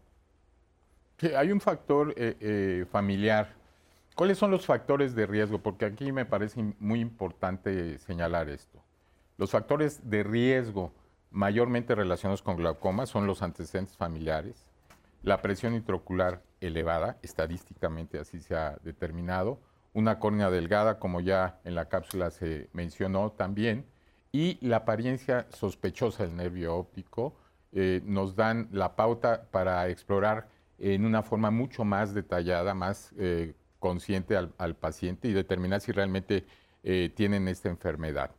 [1.19, 3.64] Sí, hay un factor eh, eh, familiar
[4.15, 5.59] ¿Cuáles son los factores de riesgo?
[5.59, 8.81] Porque aquí me parece muy importante señalar esto.
[9.37, 10.93] Los factores de riesgo
[11.33, 14.69] mayormente relacionados con glaucoma son los antecedentes familiares,
[15.25, 19.59] la presión intraocular elevada, estadísticamente así se ha determinado,
[19.95, 23.85] una córnea delgada, como ya en la cápsula se mencionó también,
[24.31, 27.37] y la apariencia sospechosa del nervio óptico
[27.73, 30.49] eh, nos dan la pauta para explorar
[30.79, 33.55] en una forma mucho más detallada, más eh,
[33.85, 36.47] consciente al, paciente y determinar si realmente
[36.85, 38.31] eh, tienen esta enfermedad.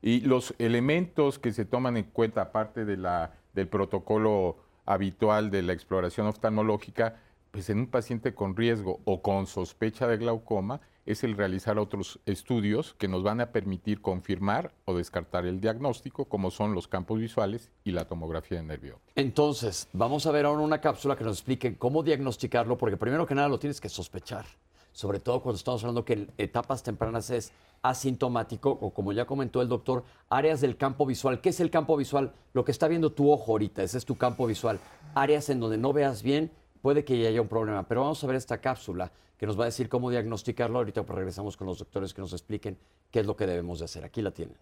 [0.00, 5.62] Y los elementos que se toman en cuenta, aparte de la, del protocolo habitual de
[5.62, 7.16] la exploración oftalmológica,
[7.50, 12.20] pues en un paciente con riesgo o con sospecha de glaucoma, es el realizar otros
[12.24, 17.18] estudios que nos van a permitir confirmar o descartar el diagnóstico, como son los campos
[17.18, 19.00] visuales y la tomografía de nervio.
[19.16, 23.34] Entonces, vamos a ver ahora una cápsula que nos explique cómo diagnosticarlo, porque primero que
[23.34, 24.46] nada lo tienes que sospechar,
[24.94, 29.68] sobre todo cuando estamos hablando que etapas tempranas es asintomático o como ya comentó el
[29.68, 31.40] doctor, áreas del campo visual.
[31.40, 32.32] ¿Qué es el campo visual?
[32.54, 34.78] Lo que está viendo tu ojo ahorita, ese es tu campo visual.
[35.14, 38.36] Áreas en donde no veas bien, puede que haya un problema, pero vamos a ver
[38.36, 40.78] esta cápsula que nos va a decir cómo diagnosticarlo.
[40.78, 42.78] Ahorita regresamos con los doctores que nos expliquen
[43.10, 44.04] qué es lo que debemos de hacer.
[44.04, 44.56] Aquí la tienen.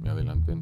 [0.00, 0.52] Me adelanté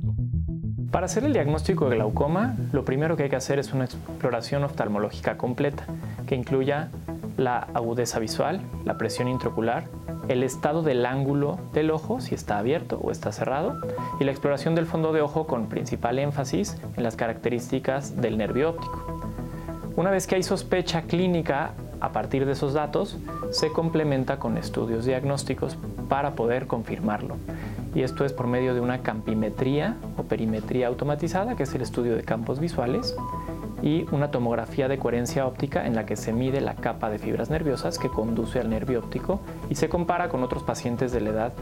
[0.91, 4.65] Para hacer el diagnóstico de glaucoma, lo primero que hay que hacer es una exploración
[4.65, 5.85] oftalmológica completa,
[6.27, 6.89] que incluya
[7.37, 9.85] la agudeza visual, la presión intraocular,
[10.27, 13.81] el estado del ángulo del ojo, si está abierto o está cerrado,
[14.19, 18.71] y la exploración del fondo de ojo con principal énfasis en las características del nervio
[18.71, 19.23] óptico.
[19.95, 21.71] Una vez que hay sospecha clínica
[22.01, 23.17] a partir de esos datos,
[23.53, 25.77] se complementa con estudios diagnósticos
[26.09, 27.37] para poder confirmarlo.
[27.95, 32.17] Y esto es por medio de una campimetría o perimetría automatizada, que es el estudio
[32.17, 33.17] de campos visuales,
[33.83, 37.51] y una tomografía de coherencia óptica en la que se mide la capa de fibras
[37.51, 41.53] nerviosas que conduce al nervio óptico y se compara con otros pacientes de la edad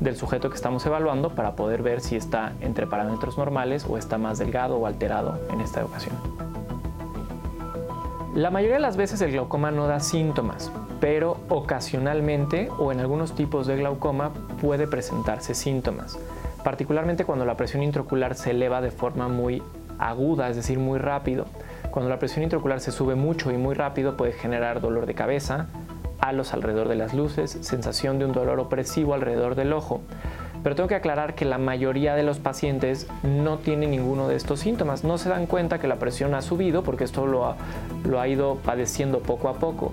[0.00, 4.18] del sujeto que estamos evaluando para poder ver si está entre parámetros normales o está
[4.18, 6.16] más delgado o alterado en esta ocasión.
[8.34, 13.34] La mayoría de las veces el glaucoma no da síntomas, pero ocasionalmente o en algunos
[13.34, 14.30] tipos de glaucoma
[14.62, 16.16] puede presentarse síntomas,
[16.62, 19.60] particularmente cuando la presión intraocular se eleva de forma muy
[19.98, 21.46] aguda, es decir, muy rápido.
[21.90, 25.66] Cuando la presión intraocular se sube mucho y muy rápido puede generar dolor de cabeza,
[26.20, 30.00] halos alrededor de las luces, sensación de un dolor opresivo alrededor del ojo.
[30.62, 34.60] Pero tengo que aclarar que la mayoría de los pacientes no tienen ninguno de estos
[34.60, 35.02] síntomas.
[35.02, 37.56] No se dan cuenta que la presión ha subido porque esto lo ha,
[38.04, 39.92] lo ha ido padeciendo poco a poco.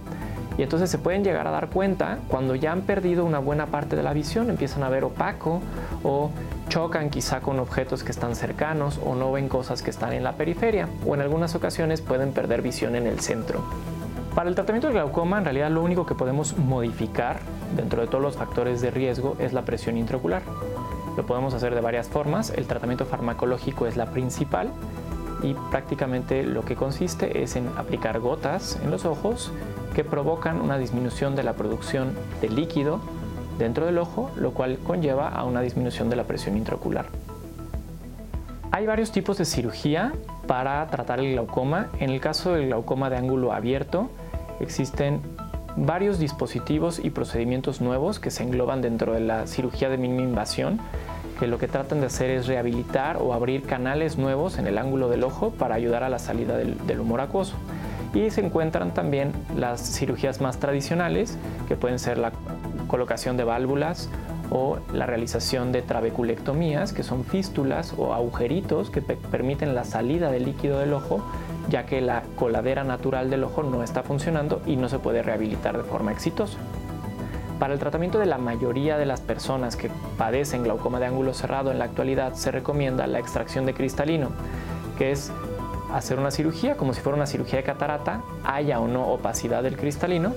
[0.60, 3.96] Y entonces se pueden llegar a dar cuenta cuando ya han perdido una buena parte
[3.96, 5.62] de la visión, empiezan a ver opaco
[6.04, 6.32] o
[6.68, 10.34] chocan quizá con objetos que están cercanos o no ven cosas que están en la
[10.34, 13.64] periferia o en algunas ocasiones pueden perder visión en el centro.
[14.36, 17.40] Para el tratamiento del glaucoma, en realidad lo único que podemos modificar
[17.78, 20.42] dentro de todos los factores de riesgo es la presión intraocular.
[21.16, 22.50] Lo podemos hacer de varias formas.
[22.50, 24.72] El tratamiento farmacológico es la principal
[25.42, 29.54] y prácticamente lo que consiste es en aplicar gotas en los ojos
[30.00, 33.02] que provocan una disminución de la producción de líquido
[33.58, 37.08] dentro del ojo, lo cual conlleva a una disminución de la presión intraocular.
[38.72, 40.14] Hay varios tipos de cirugía
[40.48, 41.90] para tratar el glaucoma.
[42.00, 44.10] En el caso del glaucoma de ángulo abierto,
[44.62, 45.20] existen
[45.76, 50.80] varios dispositivos y procedimientos nuevos que se engloban dentro de la cirugía de mínima invasión,
[51.42, 55.10] que lo que tratan de hacer es rehabilitar o abrir canales nuevos en el ángulo
[55.10, 57.58] del ojo para ayudar a la salida del, humor acuoso.
[58.14, 61.38] Y se encuentran también las cirugías más tradicionales,
[61.68, 62.32] que pueden ser la
[62.88, 64.10] colocación de válvulas
[64.50, 70.46] o la realización de trabeculectomías, que son fístulas o agujeritos que permiten la salida del
[70.46, 71.24] líquido del ojo
[71.70, 75.78] ya que la coladera natural del ojo no está funcionando y no se puede rehabilitar
[75.78, 76.58] de forma exitosa.
[77.60, 81.72] Para el tratamiento de la mayoría de las personas que padecen glaucoma de ángulo cerrado
[81.72, 84.30] en la actualidad se recomienda la extracción de cristalino,
[84.98, 85.32] que es
[85.94, 89.78] hacer una cirugía como si fuera una cirugía de catarata, haya o no opacidad del
[89.78, 90.34] cristalino,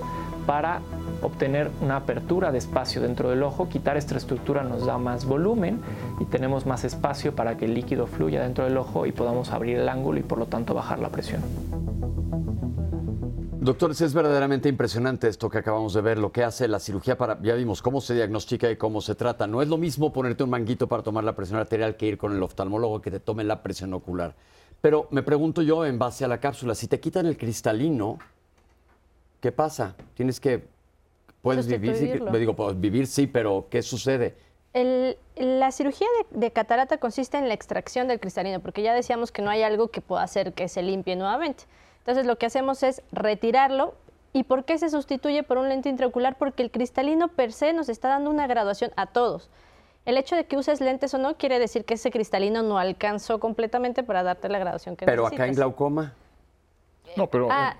[0.47, 0.81] para
[1.23, 3.69] obtener una apertura de espacio dentro del ojo.
[3.69, 5.81] Quitar esta estructura nos da más volumen
[6.21, 9.79] y tenemos más espacio para que el líquido fluya dentro del ojo y podamos abrir
[9.79, 11.43] el ángulo y por lo tanto bajar la presión.
[13.63, 17.41] Doctores, es verdaderamente impresionante esto que acabamos de ver, lo que hace la cirugía para,
[17.43, 19.47] ya vimos cómo se diagnostica y cómo se trata.
[19.47, 22.33] No es lo mismo ponerte un manguito para tomar la presión arterial que ir con
[22.33, 24.35] el oftalmólogo que te tome la presión ocular.
[24.83, 28.19] Pero me pregunto yo, en base a la cápsula, si te quitan el cristalino,
[29.41, 29.97] ¿qué pasa?
[30.15, 30.67] Tienes que
[31.43, 34.37] Puedes vivir, sí, digo, puedes vivir sí, pero ¿qué sucede?
[35.37, 39.51] la cirugía de, catarata consiste en la extracción del cristalino, porque ya decíamos que no
[39.51, 41.65] hay algo que pueda hacer que se limpie nuevamente.
[41.99, 43.95] Entonces lo que hacemos es retirarlo.
[44.33, 46.39] ¿Y por qué se sustituye por un lente intraocular?
[46.39, 49.51] Porque el cristalino per se nos está dando una graduación a todos.
[50.05, 53.39] El hecho de que uses lentes o no quiere decir que ese cristalino no alcanzó
[53.39, 55.37] completamente para darte la graduación que Pero necesitas.
[55.37, 56.15] Pero acá en glaucoma.
[57.17, 57.49] No, pero.
[57.51, 57.77] Ah,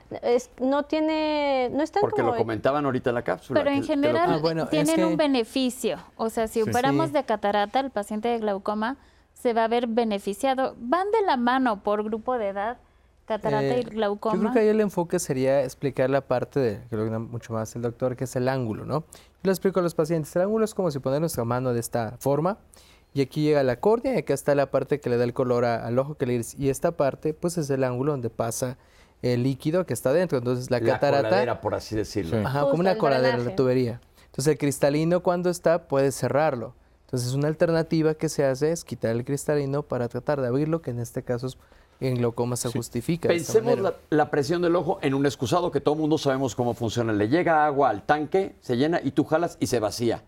[0.61, 1.71] no tiene.
[1.73, 3.61] No está Porque lo comentaban ahorita en la cápsula.
[3.61, 5.99] Pero en general ah, tienen un beneficio.
[6.17, 8.99] O sea, si operamos de catarata, el paciente de glaucoma
[9.33, 10.77] se va a ver beneficiado.
[10.79, 12.79] Van de la mano por grupo de edad,
[13.25, 14.35] catarata y eh, glaucoma.
[14.35, 17.75] Yo creo que ahí el enfoque sería explicar la parte de, que lo mucho más
[17.75, 19.05] el doctor, que es el ángulo, ¿no?
[19.43, 21.81] Yo le explico a los pacientes: el ángulo es como si poner nuestra mano de
[21.81, 22.59] esta forma
[23.15, 25.65] Y aquí llega la córnea y acá está la parte que le da el color
[25.65, 26.55] al ojo que le iris.
[26.59, 28.79] Y esta parte, pues es el ángulo donde pasa
[29.21, 30.39] el líquido que está dentro.
[30.39, 31.29] Entonces la, la catarata...
[31.29, 32.39] coladera, por así decirlo.
[32.47, 34.01] Ajá, como una coladera, la tubería.
[34.27, 36.75] Entonces el cristalino cuando está puede cerrarlo.
[37.05, 40.91] Entonces una alternativa que se hace es quitar el cristalino para tratar de abrirlo, que
[40.93, 41.49] en este caso
[42.09, 43.29] en glaucoma se justifica.
[43.29, 46.75] Pensemos la, la, presión del ojo en un excusado que todo el mundo sabemos cómo
[46.75, 47.13] funciona.
[47.13, 50.23] Le llega agua al tanque, se llena y tú jalas y se vacía.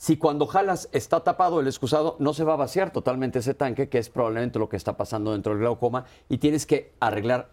[0.00, 3.90] Si cuando jalas está tapado el excusado, no se va a vaciar totalmente ese tanque,
[3.90, 7.50] que es probablemente lo que está pasando dentro del glaucoma, y tienes que arreglar,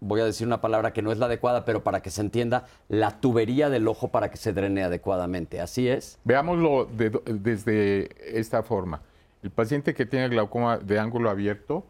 [0.00, 2.66] voy a decir una palabra que no es la adecuada, pero para que se entienda,
[2.88, 5.60] la tubería del ojo para que se drene adecuadamente.
[5.60, 6.18] ¿Así es?
[6.24, 9.02] Veámoslo de, desde esta forma.
[9.44, 11.86] El paciente que tiene glaucoma de ángulo abierto,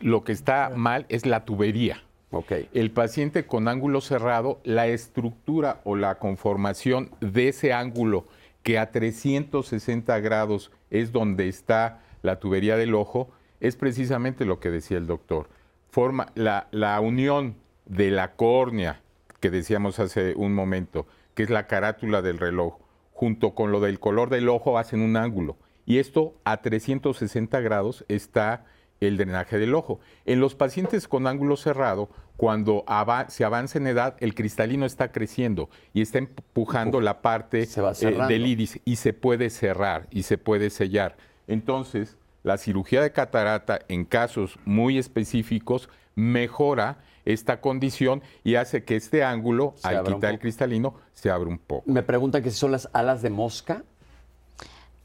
[0.00, 2.02] lo que está mal es la tubería.
[2.32, 2.68] Okay.
[2.72, 8.26] El paciente con ángulo cerrado, la estructura o la conformación de ese ángulo
[8.62, 14.70] que a 360 grados es donde está la tubería del ojo, es precisamente lo que
[14.70, 15.48] decía el doctor.
[15.90, 19.00] Forma la, la unión de la córnea,
[19.40, 22.76] que decíamos hace un momento, que es la carátula del reloj,
[23.12, 25.56] junto con lo del color del ojo, hacen un ángulo.
[25.84, 28.66] Y esto a 360 grados está
[29.00, 30.00] el drenaje del ojo.
[30.26, 32.84] En los pacientes con ángulo cerrado, cuando
[33.28, 38.46] se avanza en edad, el cristalino está creciendo y está empujando la parte eh, del
[38.46, 41.16] iris y se puede cerrar y se puede sellar.
[41.46, 48.96] Entonces, la cirugía de catarata en casos muy específicos mejora esta condición y hace que
[48.96, 51.90] este ángulo, al quitar el cristalino, se abra un poco.
[51.90, 53.84] Me preguntan que si son las alas de mosca.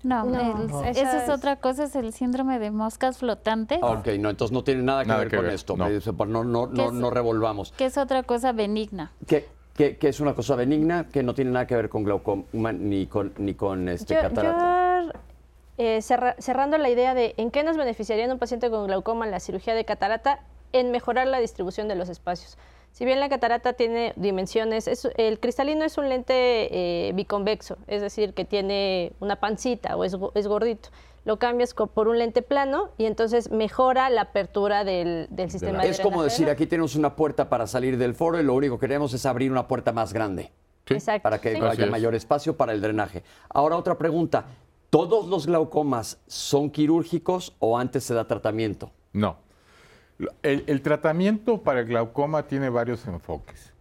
[0.05, 3.79] No, esa, es, otra cosa, es el síndrome de moscas flotantes.
[3.81, 5.75] Ok, no, entonces no tiene nada que ver con esto.
[5.75, 7.71] No, no, no, no, no, revolvamos.
[7.71, 9.11] Que es otra cosa benigna.
[9.25, 13.07] ¿Qué, qué, es una cosa benigna que no tiene nada que ver con glaucoma ni
[13.07, 15.11] con, ni con este catarata?
[15.77, 19.39] Eh, cerrando la idea de en qué nos beneficiaría en un paciente con glaucoma la
[19.39, 20.39] cirugía de catarata,
[20.71, 22.57] en mejorar la distribución de los espacios.
[22.95, 28.33] Si bien la catarata tiene dimensiones, el cristalino es un lente eh, biconvexo, es decir,
[28.33, 30.87] que tiene una pancita o es, gordito.
[31.25, 35.99] Lo cambias por un lente plano y entonces mejora la apertura del, sistema de Es
[35.99, 39.13] como decir, aquí tenemos una puerta para salir del foro y lo único que queremos
[39.13, 40.53] es abrir una puerta más grande.
[40.85, 41.23] Exacto.
[41.23, 43.23] Para que haya mayor espacio para el drenaje.
[43.49, 44.45] Ahora otra pregunta,
[44.89, 48.93] ¿todos los glaucomas son quirúrgicos o antes se da tratamiento?
[49.11, 49.43] No.
[50.43, 53.73] El, tratamiento para el glaucoma tiene varios enfoques.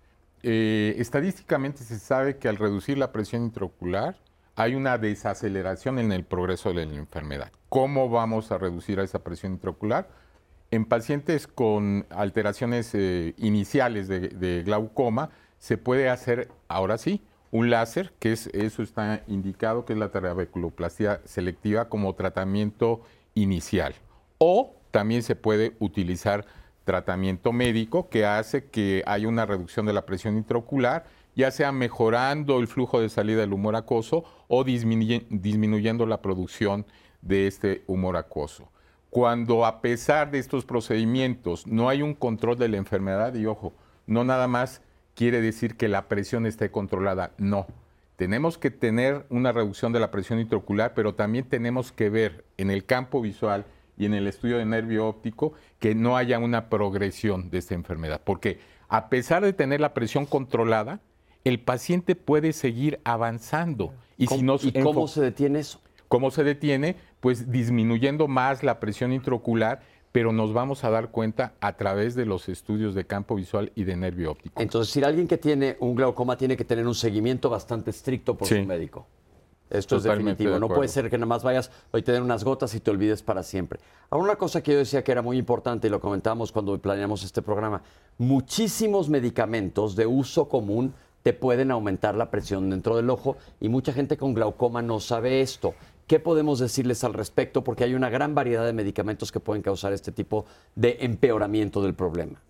[0.42, 4.16] Eh, estadísticamente se sabe que al reducir la presión intraocular
[4.56, 7.50] hay una desaceleración en el progreso de la enfermedad.
[7.68, 10.08] ¿Cómo vamos a reducir esa presión intraocular?
[10.70, 17.22] En pacientes con alteraciones eh, iniciales de, glaucoma se puede hacer, ahora sí,
[17.52, 23.02] un láser, que es, eso está indicado, que es la trabeculoplastia selectiva como tratamiento
[23.34, 23.94] inicial.
[24.38, 26.46] O también se puede utilizar
[26.84, 32.60] tratamiento médico que hace que haya una reducción de la presión intraocular, ya sea mejorando
[32.60, 36.86] el flujo de salida del humor acuoso o disminuyendo la producción
[37.22, 38.70] de este humor acuoso.
[39.10, 43.72] Cuando a pesar de estos procedimientos no hay un control de la enfermedad, y ojo,
[44.06, 44.80] no nada más
[45.16, 47.66] quiere decir que la presión esté controlada, no.
[48.14, 52.70] Tenemos que tener una reducción de la presión intraocular, pero también tenemos que ver en
[52.70, 53.66] el campo visual
[53.96, 58.20] y en el estudio de nervio óptico que no haya una progresión de esta enfermedad.
[58.24, 61.00] Porque a pesar de tener la presión controlada,
[61.44, 63.92] el paciente puede seguir avanzando.
[64.16, 65.80] ¿Y, si no, ¿y cómo se detiene eso?
[66.08, 66.96] ¿Cómo se detiene?
[67.20, 69.82] Pues disminuyendo más la presión intraocular,
[70.12, 73.84] pero nos vamos a dar cuenta a través de los estudios de campo visual y
[73.84, 74.62] de nervio óptico.
[74.62, 78.46] Entonces, si alguien que tiene un glaucoma tiene que tener un seguimiento bastante estricto por
[78.46, 79.06] su médico.
[79.70, 80.58] Esto es definitivo.
[80.58, 83.22] no puede ser que nada más vayas, hoy te den unas gotas y te olvides
[83.22, 83.80] para siempre.
[84.10, 87.24] Ahora, una cosa que yo decía que era muy importante y lo comentamos cuando planeamos
[87.24, 87.82] este programa,
[88.18, 93.92] muchísimos medicamentos de uso común te pueden aumentar la presión dentro del ojo y mucha
[93.94, 95.74] gente con glaucoma no sabe esto.
[96.06, 97.64] ¿Qué podemos decirles al respecto?
[97.64, 100.44] Porque hay una gran variedad de medicamentos que pueden causar este tipo
[100.74, 102.42] de empeoramiento del problema.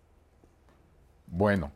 [1.29, 1.71] Bueno,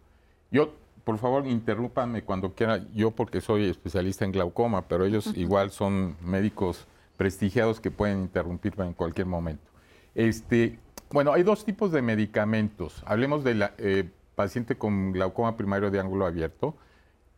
[0.51, 0.72] yo
[1.09, 6.18] por favor, interrúpanme cuando quiera, yo porque soy especialista en glaucoma, pero ellos igual son
[6.20, 6.86] médicos
[7.16, 9.70] prestigiados que pueden interrumpirme en cualquier momento.
[10.14, 10.78] Este,
[11.11, 13.02] bueno, hay dos tipos de medicamentos.
[13.06, 16.76] Hablemos del eh, paciente con glaucoma primario de ángulo abierto.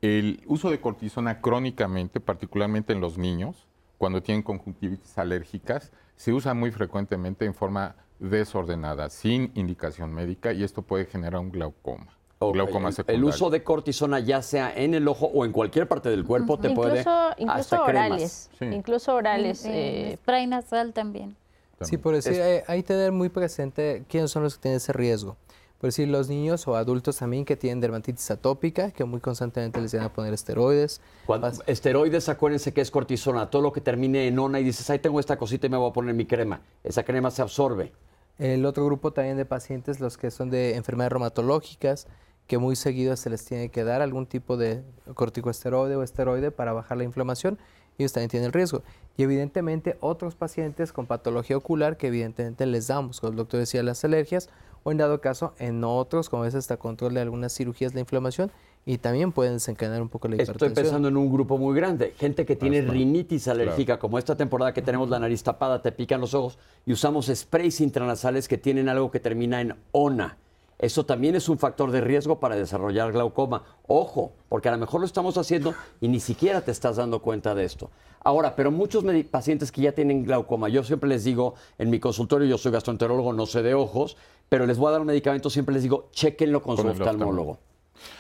[0.03, 3.69] El uso de cortisona crónicamente, particularmente en los niños,
[3.99, 10.65] cuando tienen conjuntivitis alérgicas, se usa muy frecuentemente en forma desordenada, sin indicación médica, y
[10.65, 12.20] esto puede generar un glaucoma.
[12.51, 13.19] Glaucoma secundario.
[13.19, 16.59] El uso de cortisona, ya sea en el ojo o en cualquier parte del cuerpo,
[16.59, 17.01] te puede.
[17.01, 18.51] Incluso hasta orales.
[18.59, 18.77] cremas.
[18.77, 19.65] Incluso orales.
[19.67, 21.37] Eh, eh, spray nasal también.
[21.83, 24.79] Sí, por decir, Es- hay, hay que tener muy presente quiénes son los que tienen
[24.79, 25.37] ese riesgo.
[25.79, 29.95] Por decir, los niños o adultos también que tienen dermatitis atópica, que muy constantemente les
[29.95, 31.01] van a poner esteroides.
[31.25, 33.49] Cuando- esteroides, acuérdense que es cortisona.
[33.49, 35.89] Todo lo que termine en ona y dices, ahí tengo esta cosita y me voy
[35.89, 36.61] a poner mi crema.
[36.85, 37.93] Esa crema se absorbe.
[38.39, 42.07] El otro grupo también de pacientes, los que son de enfermedades reumatológicas,
[42.51, 44.83] que muy seguido se les tiene que dar algún tipo de
[45.15, 47.59] corticosteroide o esteroide para bajar la inflamación,
[47.97, 48.83] ellos también tienen el riesgo.
[49.17, 53.85] Y evidentemente otros pacientes con patología ocular que evidentemente les damos, como el doctor decía,
[53.85, 54.49] las alergias,
[54.83, 58.51] o en dado caso en otros, como veces hasta control de algunas cirugías de inflamación,
[58.85, 60.75] y también pueden desencadenar un poco la Estoy hipertensión.
[60.75, 62.15] pensando en un grupo muy grande.
[62.19, 66.21] Gente que tiene rinitis alérgica, como esta temporada que tenemos la nariz tapada, te pican
[66.21, 70.37] los ojos, y usamos sprays intranasales que tienen algo que termina en ONA.
[70.81, 73.65] Eso también es un factor de riesgo para desarrollar glaucoma.
[73.87, 77.55] Ojo, porque a lo mejor lo estamos haciendo y ni siquiera te estás dando cuenta
[77.55, 77.91] de esto.
[78.25, 82.49] Ahora, pero muchos pacientes que ya tienen glaucoma, yo siempre les digo en mi consultorio,
[82.49, 84.17] yo soy gastroenterólogo, no sé de ojos,
[84.49, 87.59] pero les voy a dar un medicamento, siempre les digo, chéquenlo con, Con su oftalmólogo.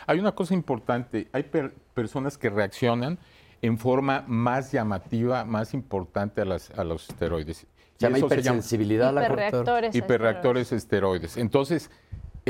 [0.06, 3.18] Hay una cosa importante, hay per- personas que reaccionan
[3.62, 7.66] en forma más llamativa, más importante a, las- a los esteroides.
[7.98, 9.94] Se llama hipersensibilidad a la hiperreactores.
[9.94, 11.36] a hiperreactores esteroides.
[11.38, 11.90] Entonces,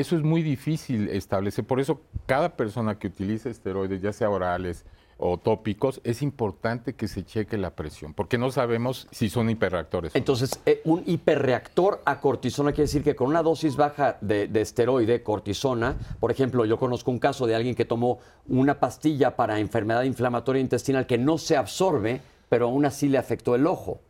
[0.00, 1.64] eso es muy difícil establecer.
[1.64, 4.84] Por eso, cada persona que utiliza esteroides, ya sea orales
[5.22, 10.16] o tópicos, es importante que se cheque la presión, porque no sabemos si son hiperreactores.
[10.16, 14.60] Entonces, eh, un hiperreactor a cortisona quiere decir que con una dosis baja de, de
[14.62, 19.60] esteroide, cortisona, por ejemplo, yo conozco un caso de alguien que tomó una pastilla para
[19.60, 24.00] enfermedad inflamatoria intestinal que no se absorbe, pero aún así le afectó el ojo.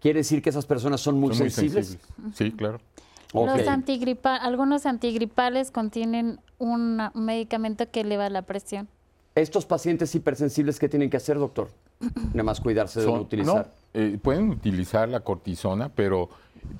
[0.00, 1.86] Quiere decir que esas personas son muy Son muy sensibles.
[1.88, 2.36] sensibles.
[2.36, 2.80] Sí, claro.
[3.44, 8.88] Los antigripa- algunos antigripales contienen un medicamento que eleva la presión.
[9.34, 11.68] Estos pacientes hipersensibles, ¿qué tienen que hacer, doctor?
[12.32, 13.70] Nada más cuidarse de no utilizar.
[13.94, 16.30] no, eh, pueden utilizar la cortisona, pero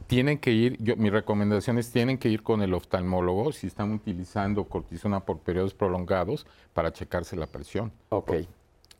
[0.06, 3.92] tienen que ir, yo, mi recomendación es tienen que ir con el oftalmólogo si están
[3.92, 7.92] utilizando cortisona por periodos prolongados para checarse la presión.
[8.08, 8.32] Ok.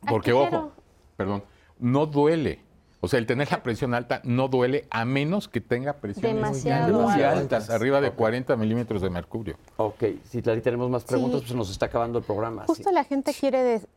[0.07, 0.71] Porque, ojo,
[1.15, 1.43] perdón,
[1.79, 2.59] no duele.
[2.99, 6.99] O sea, el tener la presión alta no duele a menos que tenga presiones Demasiado
[7.01, 7.37] muy altas.
[7.37, 9.55] altas, arriba de 40 milímetros de mercurio.
[9.77, 11.45] Ok, si Lali, tenemos más preguntas, Sí.
[11.47, 12.65] pues nos está acabando el programa.
[12.65, 12.95] Justo Sí.
[12.95, 13.87] la gente quiere, des-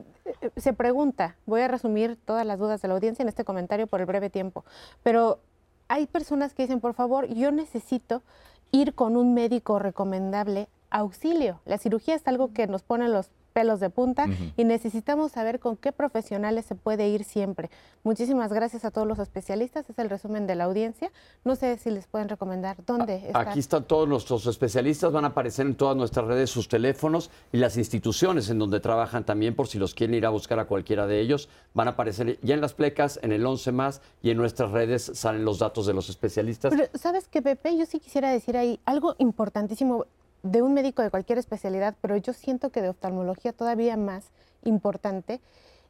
[0.43, 3.87] eh, se pregunta, voy a resumir todas las dudas de la audiencia en este comentario
[3.87, 4.65] por el breve tiempo,
[5.03, 5.41] pero
[5.89, 8.23] hay personas que dicen, por favor, yo necesito
[8.71, 11.61] ir con un médico recomendable auxilio.
[11.65, 14.27] La cirugía es algo que nos pone los pelos de punta
[14.57, 17.71] y necesitamos saber con qué profesionales se puede ir siempre.
[18.03, 21.11] Muchísimas gracias a todos los especialistas, es el resumen de la audiencia.
[21.45, 23.41] No sé si les pueden recomendar dónde está.
[23.41, 27.59] Aquí están todos nuestros especialistas, van a aparecer en todas nuestras redes sus teléfonos y
[27.59, 31.07] las instituciones en donde trabajan también, por si los quieren ir a buscar a cualquiera
[31.07, 34.37] de ellos, van a aparecer ya en las plecas, en el 11 más y en
[34.37, 36.73] nuestras redes salen los datos de los especialistas.
[36.75, 37.77] Pero, ¿sabes qué, Pepe?
[37.77, 40.07] Yo sí quisiera decir ahí algo importantísimo
[40.43, 44.26] de un médico de cualquier especialidad, pero yo siento que de oftalmología todavía más
[44.64, 45.41] importante,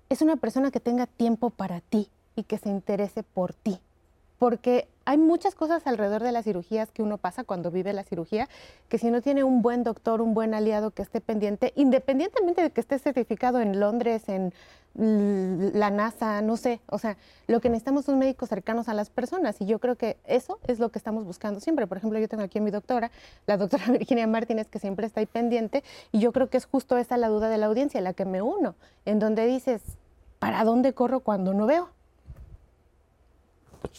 [0.09, 3.79] es una persona que tenga tiempo para ti y que se interese por ti.
[4.39, 8.49] Porque hay muchas cosas alrededor de las cirugías que uno pasa cuando vive la cirugía,
[8.89, 12.71] que si no tiene un buen doctor, un buen aliado que esté pendiente, independientemente de
[12.71, 14.53] que esté certificado en Londres, en
[14.95, 17.17] la NASA, no sé, o sea,
[17.49, 20.79] lo que necesitamos son médicos cercanos a las personas y yo creo que eso es
[20.79, 21.89] lo que estamos buscando siempre.
[21.89, 23.11] Por ejemplo, yo tengo aquí a mi doctora,
[23.47, 25.83] la doctora Virginia Martínez, que siempre está ahí pendiente
[26.13, 28.43] y yo creo que es justo esa la duda de la audiencia, la que me
[28.43, 29.83] uno, en donde dices,
[30.39, 31.89] ¿para dónde corro cuando no veo?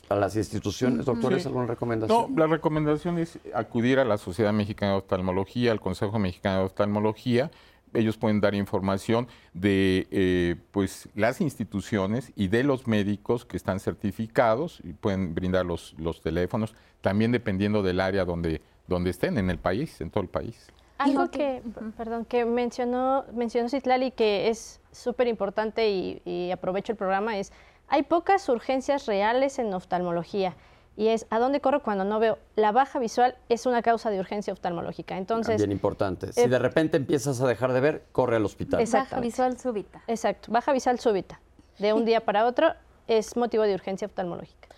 [0.09, 1.47] A las instituciones, doctores, Sí.
[1.47, 2.33] ¿alguna recomendación?
[2.35, 6.65] No, la recomendación es acudir a la Sociedad Mexicana de Oftalmología, al Consejo Mexicano de
[6.65, 7.51] Oftalmología.
[7.93, 13.79] Ellos pueden dar información de eh, pues, las instituciones y de los médicos que están
[13.81, 19.49] certificados y pueden brindar los, los teléfonos, también dependiendo del área donde, donde estén en
[19.49, 20.67] el país, en todo el país.
[20.99, 21.61] Algo Dijo que,
[21.97, 27.51] perdón, que mencionó, mencionó Citlali que es súper importante y, y aprovecho el programa es,
[27.91, 30.55] hay pocas urgencias reales en oftalmología
[30.95, 32.37] y es, ¿a dónde corro cuando no veo?
[32.55, 35.17] La baja visual es una causa de urgencia oftalmológica.
[35.17, 36.31] Entonces, Bien importante.
[36.31, 38.83] Si eh, de repente empiezas a dejar de ver, corre al hospital.
[38.91, 40.01] Baja visual súbita.
[40.07, 41.41] exacto, baja visual súbita,
[41.79, 42.73] de un día para otro,
[43.07, 44.69] es motivo de urgencia oftalmológica.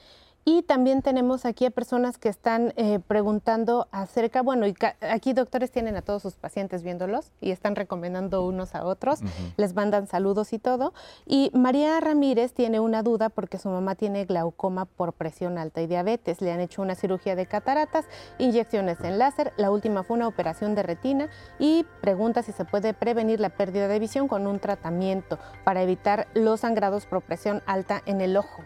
[0.46, 5.72] Y también tenemos aquí a personas que están eh, preguntando acerca, bueno, y aquí doctores
[5.72, 9.22] tienen a todos sus pacientes viéndolos y están recomendando unos a otros,
[9.56, 10.94] les mandan saludos y todo.
[11.26, 15.88] Y María Ramírez tiene una duda porque su mamá tiene glaucoma por presión alta y
[15.88, 16.42] diabetes.
[16.42, 18.06] Le han hecho una cirugía de cataratas,
[18.38, 22.94] inyecciones en láser, la última fue una operación de retina y pregunta si se puede
[22.94, 28.02] prevenir la pérdida de visión con un tratamiento para evitar los sangrados por presión alta
[28.06, 28.64] en el ojo.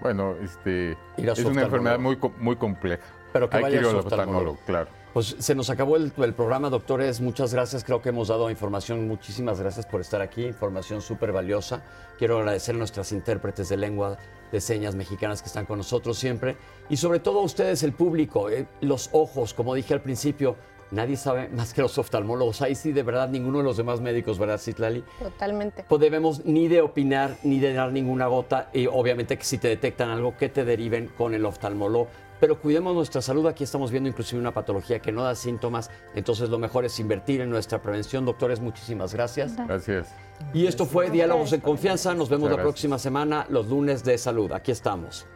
[0.00, 3.02] Bueno, este, es una enfermedad muy, muy compleja.
[3.32, 4.88] Pero que Hay vaya que ir al oftalmólogo, claro.
[5.12, 7.20] Pues se nos acabó el, el, programa, doctores.
[7.20, 7.82] Muchas gracias.
[7.82, 9.08] Creo que hemos dado información.
[9.08, 10.44] Muchísimas gracias por estar aquí.
[10.44, 11.82] Información súper valiosa.
[12.16, 14.18] Quiero agradecer a nuestras intérpretes de lengua
[14.52, 16.56] de señas mexicanas que están con nosotros siempre.
[16.88, 20.56] Y sobre todo a ustedes, el público, eh, los ojos, como dije al principio.
[20.90, 22.62] Nadie sabe más que los oftalmólogos.
[22.62, 25.04] Ahí sí, de verdad, ninguno de los demás médicos, ¿verdad, Citlali?
[25.20, 25.84] Totalmente.
[25.88, 28.70] Pues debemos ni de opinar, ni de dar ninguna gota.
[28.72, 32.08] Y obviamente que si te detectan algo, que te deriven con el oftalmólogo.
[32.40, 33.46] Pero cuidemos nuestra salud.
[33.46, 35.90] Aquí estamos viendo inclusive una patología que no da síntomas.
[36.14, 38.24] Entonces lo mejor es invertir en nuestra prevención.
[38.24, 39.54] Doctores, muchísimas gracias.
[39.56, 40.08] Gracias.
[40.54, 42.14] Y esto fue Diálogos en Confianza.
[42.14, 44.50] Nos vemos la próxima semana, los lunes de salud.
[44.52, 45.26] Aquí estamos.